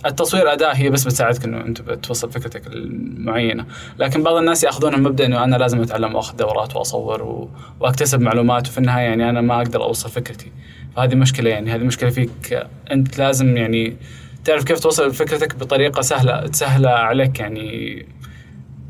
فالتصوير 0.07 0.53
أداة 0.53 0.73
هي 0.73 0.91
بس 0.91 1.05
بتساعدك 1.05 1.45
إنه 1.45 1.61
أنت 1.61 1.81
توصل 1.83 2.31
فكرتك 2.31 2.67
المعينة. 2.67 3.67
لكن 3.99 4.23
بعض 4.23 4.37
الناس 4.37 4.65
يأخذونها 4.65 4.99
مبدأ 4.99 5.27
إنه 5.27 5.45
أنا 5.45 5.57
لازم 5.57 5.81
أتعلم 5.81 6.15
وأخذ 6.15 6.37
دورات 6.37 6.77
وأصور 6.77 7.23
و... 7.23 7.51
وأكتسب 7.81 8.21
معلومات 8.21 8.69
وفي 8.69 8.79
النهاية 8.79 9.05
يعني 9.05 9.31
أنا 9.31 9.41
ما 9.41 9.57
أقدر 9.57 9.85
أوصل 9.85 10.11
فكرتي. 10.11 10.53
فهذه 10.97 11.15
مشكلة 11.15 11.51
يعني 11.51 11.71
هذه 11.71 11.83
مشكلة 11.83 12.11
فيك. 12.11 12.67
أنت 12.93 13.19
لازم 13.19 13.57
يعني 13.57 13.97
تعرف 14.45 14.65
كيف 14.65 14.81
توصل 14.81 15.13
فكرتك 15.15 15.57
بطريقة 15.57 16.03
سهلة 16.03 16.53
سهلة 16.53 16.91
عليك 16.91 17.41
يعني. 17.41 18.07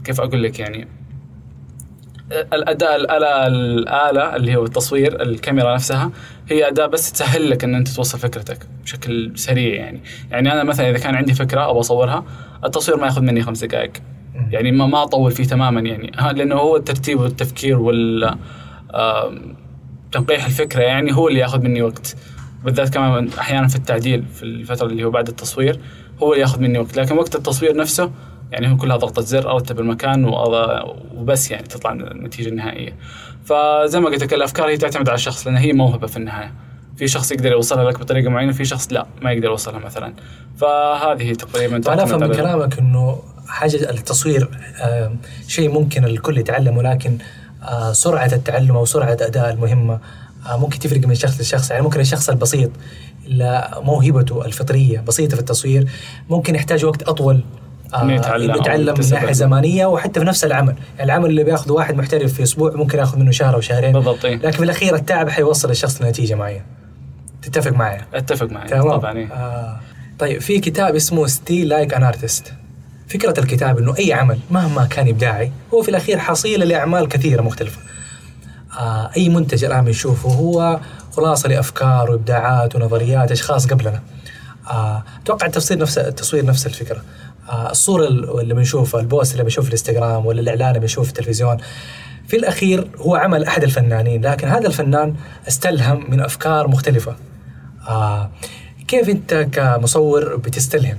كيف 0.04 0.20
أقول 0.20 0.42
لك 0.42 0.58
يعني؟ 0.58 0.88
الأداء 2.32 2.96
الآلة 2.96 3.46
الآلة 3.46 4.36
اللي 4.36 4.56
هو 4.56 4.64
التصوير 4.64 5.22
الكاميرا 5.22 5.74
نفسها 5.74 6.10
هي 6.48 6.68
أداة 6.68 6.86
بس 6.86 7.12
تسهل 7.12 7.50
لك 7.50 7.64
إن 7.64 7.74
أنت 7.74 7.88
توصل 7.88 8.18
فكرتك 8.18 8.58
بشكل 8.84 9.32
سريع 9.34 9.74
يعني. 9.74 10.00
يعني 10.30 10.52
أنا 10.52 10.64
مثلا 10.64 10.90
إذا 10.90 10.98
كان 10.98 11.14
عندي 11.14 11.34
فكرة 11.34 11.70
أبغى 11.70 11.80
أصورها 11.80 12.24
التصوير 12.64 12.98
ما 12.98 13.06
ياخذ 13.06 13.22
مني 13.22 13.42
خمس 13.42 13.64
دقائق. 13.64 13.92
يعني 14.50 14.72
ما 14.72 14.86
ما 14.86 15.02
أطول 15.02 15.32
فيه 15.32 15.44
تماما 15.44 15.80
يعني. 15.80 16.12
لأنه 16.32 16.54
هو 16.54 16.76
الترتيب 16.76 17.20
والتفكير 17.20 17.78
وال 17.78 18.36
تنقيح 20.12 20.44
الفكرة 20.44 20.82
يعني 20.82 21.16
هو 21.16 21.28
اللي 21.28 21.40
ياخذ 21.40 21.60
مني 21.60 21.82
وقت. 21.82 22.16
بالذات 22.64 22.94
كمان 22.94 23.28
أحيانا 23.38 23.68
في 23.68 23.76
التعديل 23.76 24.24
في 24.34 24.42
الفترة 24.42 24.86
اللي 24.86 25.04
هو 25.04 25.10
بعد 25.10 25.28
التصوير 25.28 25.80
هو 26.22 26.32
اللي 26.32 26.42
ياخذ 26.42 26.60
مني 26.60 26.78
وقت. 26.78 26.96
لكن 26.96 27.16
وقت 27.16 27.36
التصوير 27.36 27.76
نفسه 27.76 28.10
يعني 28.52 28.72
هو 28.72 28.76
كلها 28.76 28.96
ضغطة 28.96 29.22
زر 29.22 29.50
أرتب 29.50 29.80
المكان 29.80 30.24
وبس 31.14 31.50
يعني 31.50 31.66
تطلع 31.66 31.92
النتيجة 31.92 32.48
النهائية. 32.48 32.96
فزي 33.44 34.00
ما 34.00 34.08
قلت 34.08 34.22
لك 34.22 34.34
الأفكار 34.34 34.68
هي 34.68 34.76
تعتمد 34.76 35.08
على 35.08 35.16
الشخص 35.16 35.46
لأن 35.46 35.56
هي 35.56 35.72
موهبة 35.72 36.06
في 36.06 36.16
النهاية. 36.16 36.52
في 36.96 37.08
شخص 37.08 37.32
يقدر 37.32 37.52
يوصلها 37.52 37.84
لك 37.84 38.00
بطريقة 38.00 38.30
معينة 38.30 38.52
في 38.52 38.64
شخص 38.64 38.92
لا 38.92 39.06
ما 39.22 39.32
يقدر 39.32 39.48
يوصلها 39.48 39.78
مثلا. 39.78 40.14
فهذه 40.56 41.32
تقريبا 41.32 41.80
فانا 41.80 42.02
افهم 42.02 42.20
من 42.20 42.32
كلامك 42.34 42.78
إنه 42.78 43.22
حاجة 43.48 43.90
التصوير 43.90 44.48
شيء 45.48 45.70
ممكن 45.70 46.04
الكل 46.04 46.38
يتعلمه 46.38 46.82
لكن 46.82 47.18
سرعة 47.92 48.30
التعلم 48.32 48.76
أو 48.76 48.84
سرعة 48.84 49.16
أداء 49.20 49.52
المهمة 49.52 50.00
ممكن 50.50 50.78
تفرق 50.78 51.06
من 51.06 51.14
شخص 51.14 51.40
لشخص. 51.40 51.70
يعني 51.70 51.82
ممكن 51.82 52.00
الشخص 52.00 52.28
البسيط 52.30 52.70
اللي 53.26 53.70
موهبته 53.82 54.44
الفطرية 54.44 55.00
بسيطة 55.00 55.34
في 55.34 55.40
التصوير 55.40 55.88
ممكن 56.30 56.54
يحتاج 56.54 56.84
وقت 56.84 57.02
أطول 57.02 57.44
آه، 57.94 58.12
يتعلم 58.12 58.44
إنه 58.44 58.54
أو 58.54 58.60
يتعلم 58.60 58.94
من 58.98 59.10
ناحيه 59.10 59.26
علم. 59.26 59.32
زمانيه 59.32 59.86
وحتى 59.86 60.20
في 60.20 60.26
نفس 60.26 60.44
العمل، 60.44 60.74
يعني 60.98 61.12
العمل 61.12 61.30
اللي 61.30 61.44
بياخذه 61.44 61.72
واحد 61.72 61.96
محترف 61.96 62.32
في 62.32 62.42
أسبوع 62.42 62.72
ممكن 62.74 62.98
ياخذ 62.98 63.18
منه 63.18 63.30
شهر 63.30 63.54
أو 63.54 63.60
شهرين 63.60 63.92
بالضبط 63.92 64.24
إيه. 64.24 64.36
لكن 64.36 64.50
في 64.50 64.64
الأخير 64.64 64.94
التعب 64.94 65.28
حيوصل 65.28 65.70
الشخص 65.70 66.02
لنتيجه 66.02 66.34
معينه. 66.34 66.64
تتفق 67.42 67.72
معي؟ 67.72 68.00
أتفق 68.14 68.46
تمام 68.46 68.90
طبعا 68.90 69.18
إيه. 69.18 69.32
آه. 69.32 69.80
طيب 70.18 70.40
في 70.40 70.58
كتاب 70.58 70.94
اسمه 70.94 71.26
Steal 71.26 71.68
Like 71.68 71.94
an 71.94 72.02
Artist 72.02 72.52
فكرة 73.08 73.40
الكتاب 73.40 73.78
إنه 73.78 73.94
أي 73.98 74.12
عمل 74.12 74.38
مهما 74.50 74.84
كان 74.84 75.08
إبداعي 75.08 75.52
هو 75.74 75.82
في 75.82 75.88
الأخير 75.88 76.18
حصيلة 76.18 76.64
لأعمال 76.64 77.08
كثيرة 77.08 77.42
مختلفة. 77.42 77.78
آه 78.78 79.10
أي 79.16 79.28
منتج 79.28 79.64
الآن 79.64 79.84
بنشوفه 79.84 80.28
هو 80.28 80.80
خلاصة 81.12 81.48
لأفكار 81.48 82.10
وإبداعات 82.10 82.76
ونظريات 82.76 83.32
أشخاص 83.32 83.66
قبلنا. 83.66 84.02
آه 84.70 85.02
أتوقع 85.22 85.46
التصوير 85.46 85.80
نفس 85.80 85.98
التصوير 85.98 86.44
نفس 86.44 86.66
الفكرة. 86.66 87.02
آه 87.48 87.70
الصورة 87.70 88.06
اللي 88.08 88.54
بنشوفها 88.54 89.00
ال 89.00 89.07
post 89.07 89.32
اللي 89.32 89.44
بنشوفه 89.44 89.62
في 89.62 89.68
الإنستغرام 89.68 90.26
ولا 90.26 90.40
الإعلان 90.40 90.68
اللي 90.68 90.80
بنشوفه 90.80 91.04
في 91.04 91.18
التلفزيون 91.18 91.56
في 92.26 92.36
الأخير 92.36 92.88
هو 92.98 93.14
عمل 93.14 93.44
أحد 93.44 93.62
الفنانين 93.62 94.22
لكن 94.26 94.48
هذا 94.48 94.66
الفنان 94.66 95.14
استلهم 95.48 96.10
من 96.10 96.20
أفكار 96.20 96.68
مختلفة. 96.68 97.16
آه 97.88 98.30
كيف 98.88 99.08
أنت 99.08 99.34
كمصور 99.52 100.36
بتستلهم 100.36 100.98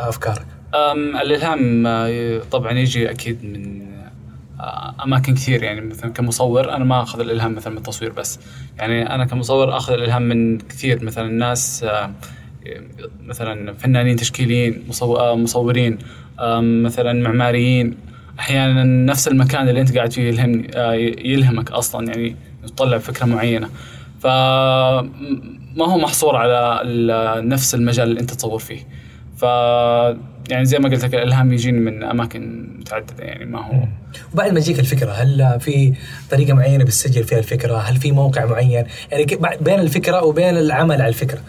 أفكارك؟ 0.00 0.46
أم 0.74 1.16
الإلهام 1.16 1.86
آه، 1.86 2.40
طبعا 2.50 2.72
يجي 2.72 3.10
أكيد 3.10 3.44
من 3.44 3.82
آه، 4.60 4.94
أماكن 5.04 5.34
كثير 5.34 5.62
يعني 5.62 5.80
مثلا 5.80 6.12
كمصور 6.12 6.76
أنا 6.76 6.84
ما 6.84 7.02
أخذ 7.02 7.20
الإلهام 7.20 7.54
مثلا 7.54 7.72
من 7.72 7.78
التصوير 7.78 8.12
بس 8.12 8.38
يعني 8.78 9.14
أنا 9.14 9.24
كمصور 9.24 9.76
أخذ 9.76 9.92
الإلهام 9.92 10.22
من 10.22 10.58
كثير 10.58 11.04
مثلا 11.04 11.28
ناس 11.28 11.86
مثلا 13.20 13.72
فنانين 13.72 14.16
تشكيليين 14.16 14.84
آه، 15.02 15.36
مصورين 15.36 15.98
مثلا 16.60 17.12
معماريين 17.12 17.96
أحيانا 18.38 18.84
نفس 18.84 19.28
المكان 19.28 19.68
اللي 19.68 19.80
أنت 19.80 19.96
قاعد 19.96 20.12
فيه 20.12 20.22
يلهمني 20.22 20.70
آه، 20.74 20.92
يلهمك 21.24 21.70
أصلا 21.70 22.06
يعني 22.08 22.36
تطلع 22.66 22.98
فكره 22.98 23.26
معينة 23.26 23.68
ف 24.20 24.26
ما 25.76 25.86
هو 25.86 25.98
محصور 25.98 26.36
على 26.36 26.80
نفس 27.42 27.74
المجال 27.74 28.08
اللي 28.08 28.20
أنت 28.20 28.30
تصور 28.30 28.58
فيه 28.58 28.80
ف 29.36 29.42
يعني 30.50 30.64
زي 30.64 30.78
ما 30.78 30.88
قلت 30.88 31.04
لك 31.04 31.14
الإلهام 31.14 31.52
يجيني 31.52 31.80
من 31.80 32.02
أماكن 32.02 32.68
متعددة 32.78 33.24
يعني 33.24 33.44
ما 33.44 33.66
هو 33.66 33.84
وبعد 34.34 34.52
ما 34.52 34.60
تجيك 34.60 34.78
الفكرة 34.78 35.10
هل 35.10 35.60
في 35.60 35.94
طريقة 36.30 36.54
معينة 36.54 36.84
بتسجل 36.84 37.24
فيها 37.24 37.38
الفكرة؟ 37.38 37.76
هل 37.76 37.96
في 37.96 38.12
موقع 38.12 38.44
معين؟ 38.44 38.84
يعني 39.10 39.26
بين 39.60 39.80
الفكرة 39.80 40.24
وبين 40.24 40.56
العمل 40.56 41.02
على 41.02 41.08
الفكرة. 41.08 41.40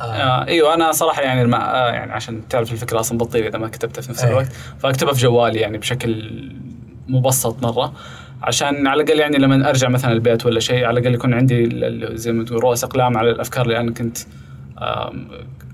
آه. 0.00 0.04
آه 0.04 0.46
إيوه 0.46 0.74
أنا 0.74 0.92
صراحة 0.92 1.22
يعني 1.22 1.42
الم... 1.42 1.54
آه 1.54 1.90
يعني 1.90 2.12
عشان 2.12 2.48
تعرف 2.48 2.72
الفكرة 2.72 3.00
أصلا 3.00 3.18
بتطير 3.18 3.46
إذا 3.48 3.58
ما 3.58 3.68
كتبتها 3.68 4.02
في 4.02 4.10
نفس 4.10 4.24
أي. 4.24 4.30
الوقت. 4.30 4.52
فأكتبها 4.78 5.12
في 5.12 5.20
جوالي 5.20 5.58
يعني 5.58 5.78
بشكل 5.78 6.40
مبسط 7.08 7.62
مرة. 7.62 7.92
عشان 8.42 8.86
على 8.86 9.02
الأقل 9.02 9.20
يعني 9.20 9.38
لما 9.38 9.68
أرجع 9.68 9.88
مثلا 9.88 10.12
البيت 10.12 10.46
ولا 10.46 10.60
شيء 10.60 10.84
على 10.84 11.00
الأقل 11.00 11.14
يكون 11.14 11.34
عندي 11.34 11.70
زي 12.16 12.32
ما 12.32 12.44
تقول 12.44 12.62
رؤوس 12.62 12.84
أقلام 12.84 13.18
على 13.18 13.30
الأفكار 13.30 13.64
اللي 13.64 13.80
أنا 13.80 13.90
كنت 13.90 14.18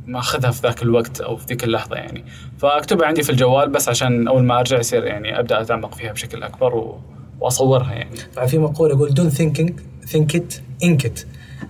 ماخذها 0.07 0.51
في 0.51 0.61
ذاك 0.63 0.83
الوقت 0.83 1.21
أو 1.21 1.37
في 1.37 1.47
ذيك 1.47 1.65
اللحظة 1.65 1.97
يعني. 1.97 2.25
فأكتبها 2.59 3.07
عندي 3.07 3.23
في 3.23 3.31
الجوال 3.31 3.69
بس 3.69 3.89
عشان 3.89 4.29
أول 4.29 4.43
ما 4.43 4.59
أرجع 4.59 4.79
يصير 4.79 5.05
يعني 5.05 5.39
أبدأ 5.39 5.61
أتعمق 5.61 5.95
فيها 5.95 6.13
بشكل 6.13 6.43
أكبر 6.43 6.75
و... 6.75 7.01
وأصورها 7.41 7.93
يعني. 7.93 8.17
في 8.47 8.59
مقولة 8.59 8.95
يقول 8.95 9.15
دون 9.15 9.31
ثينكينج 9.31 9.81
ثينك 10.07 10.37
ات 10.37 10.55
انك 10.83 11.07
ات 11.07 11.21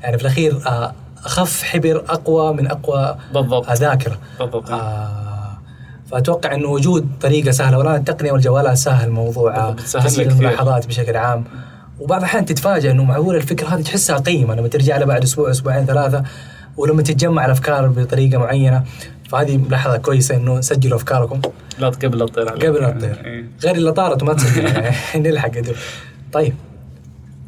يعني 0.03 0.19
في 0.19 0.23
الأخير 0.23 0.57
آه 0.66 0.95
اخف 1.27 1.62
حبر 1.62 2.05
أقوى 2.09 2.55
من 2.55 2.67
أقوى 2.71 3.17
بالضبط. 3.35 3.71
ذاكره. 3.73 4.19
بالضبط. 4.41 4.71
آه 4.71 5.27
فأتوقع 6.11 6.55
انه 6.55 6.69
وجود 6.69 7.09
طريقة 7.21 7.51
سهلة 7.51 7.79
والآن 7.79 7.95
التقنية 7.95 8.33
والجوالات 8.33 8.77
سهل 8.77 9.11
موضوع 9.11 9.57
آه، 9.57 9.73
كثير. 9.75 10.31
الملاحظات 10.31 10.87
بشكل 10.87 11.17
عام. 11.17 11.45
وبعض 12.01 12.19
الأحيان 12.19 12.45
تتفاجئ 12.45 12.91
أنه 12.91 13.05
معقول 13.05 13.37
الفكرة 13.37 13.69
هذه 13.69 13.83
تحسها 13.83 14.17
قيمة 14.19 14.55
لما 14.55 14.69
ترجع 14.69 14.97
لها 14.97 15.07
بعد 15.07 15.23
أسبوع 15.23 15.51
أسبوعين 15.51 15.87
ثلاثة 15.87 16.23
ولما 16.77 17.03
تتجمع 17.03 17.47
الأفكار 17.47 17.89
بطريقة 17.89 18.39
معينة. 18.39 18.85
فهذه 19.31 19.57
ملاحظة 19.57 19.97
كويسة 19.97 20.37
أنه 20.37 20.61
سجلوا 20.61 20.97
أفكاركم. 20.99 21.41
لا 21.79 21.89
قبل 21.89 22.19
لا 22.19 22.27
تطير. 22.27 22.49
قبل 22.49 22.81
لا 22.83 22.91
تطير 22.91 23.23
إيه. 23.25 23.51
غير 23.65 23.75
اللي 23.75 23.93
طارت 23.93 24.23
وما 24.23 24.35
تسجل 24.35 24.65
يعني 24.75 24.95
نلحق. 25.31 25.51
طيب. 26.33 26.55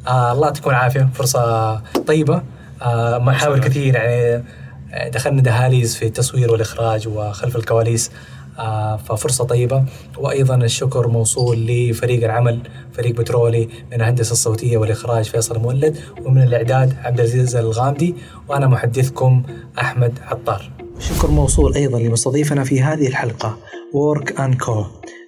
آه 0.08 0.32
الله 0.32 0.46
يعطيكم 0.46 0.70
العافية. 0.70 1.08
فرصة 1.14 1.74
طيبة. 2.06 2.42
آه 2.82 3.18
محاور 3.18 3.58
كثير 3.58 3.94
يعني 3.94 4.44
آه، 4.92 5.08
دخلنا 5.08 5.42
دهاليز 5.42 5.96
في 5.96 6.06
التصوير 6.06 6.52
والإخراج 6.52 7.08
وخلف 7.08 7.56
الكواليس 7.56 8.10
آه 8.58 8.96
ففرصة 8.96 9.44
طيبة. 9.44 9.84
وأيضا 10.18 10.54
الشكر 10.54 11.08
موصول 11.08 11.66
لفريق 11.66 12.24
العمل 12.24 12.58
فريق 12.92 13.14
بترولي 13.14 13.68
من 13.90 13.94
الهندسة 14.00 14.32
الصوتية 14.32 14.76
والإخراج 14.76 15.24
فيصل 15.24 15.58
مولد 15.58 15.96
ومن 16.24 16.42
الإعداد 16.42 16.96
عبد 17.04 17.20
العزيز 17.20 17.56
الغامدي 17.56 18.14
وأنا 18.48 18.66
محدثكم 18.66 19.42
أحمد 19.78 20.18
عطار. 20.26 20.70
شكر 20.98 21.30
موصول 21.30 21.74
أيضا 21.74 21.98
لمستضيفنا 21.98 22.64
في 22.64 22.82
هذه 22.82 23.08
الحلقة 23.08 23.58
وورك 23.94 24.40
ان 24.40 24.54
كو 24.54 24.84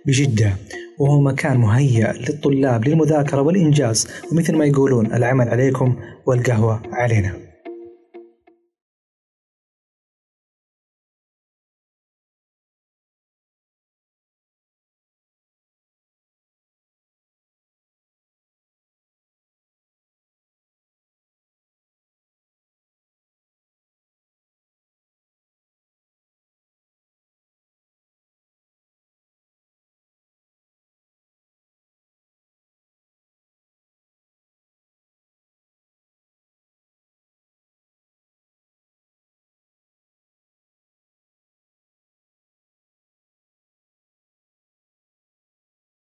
بجدة. 0.06 0.56
وهو 1.00 1.20
مكان 1.20 1.56
مهيأ 1.56 2.12
للطلاب 2.12 2.88
للمذاكرة 2.88 3.40
والإنجاز 3.40 4.08
ومثل 4.32 4.56
ما 4.56 4.64
يقولون 4.64 5.06
العمل 5.06 5.48
عليكم 5.48 5.96
والقهوة 6.26 6.82
علينا. 6.92 7.49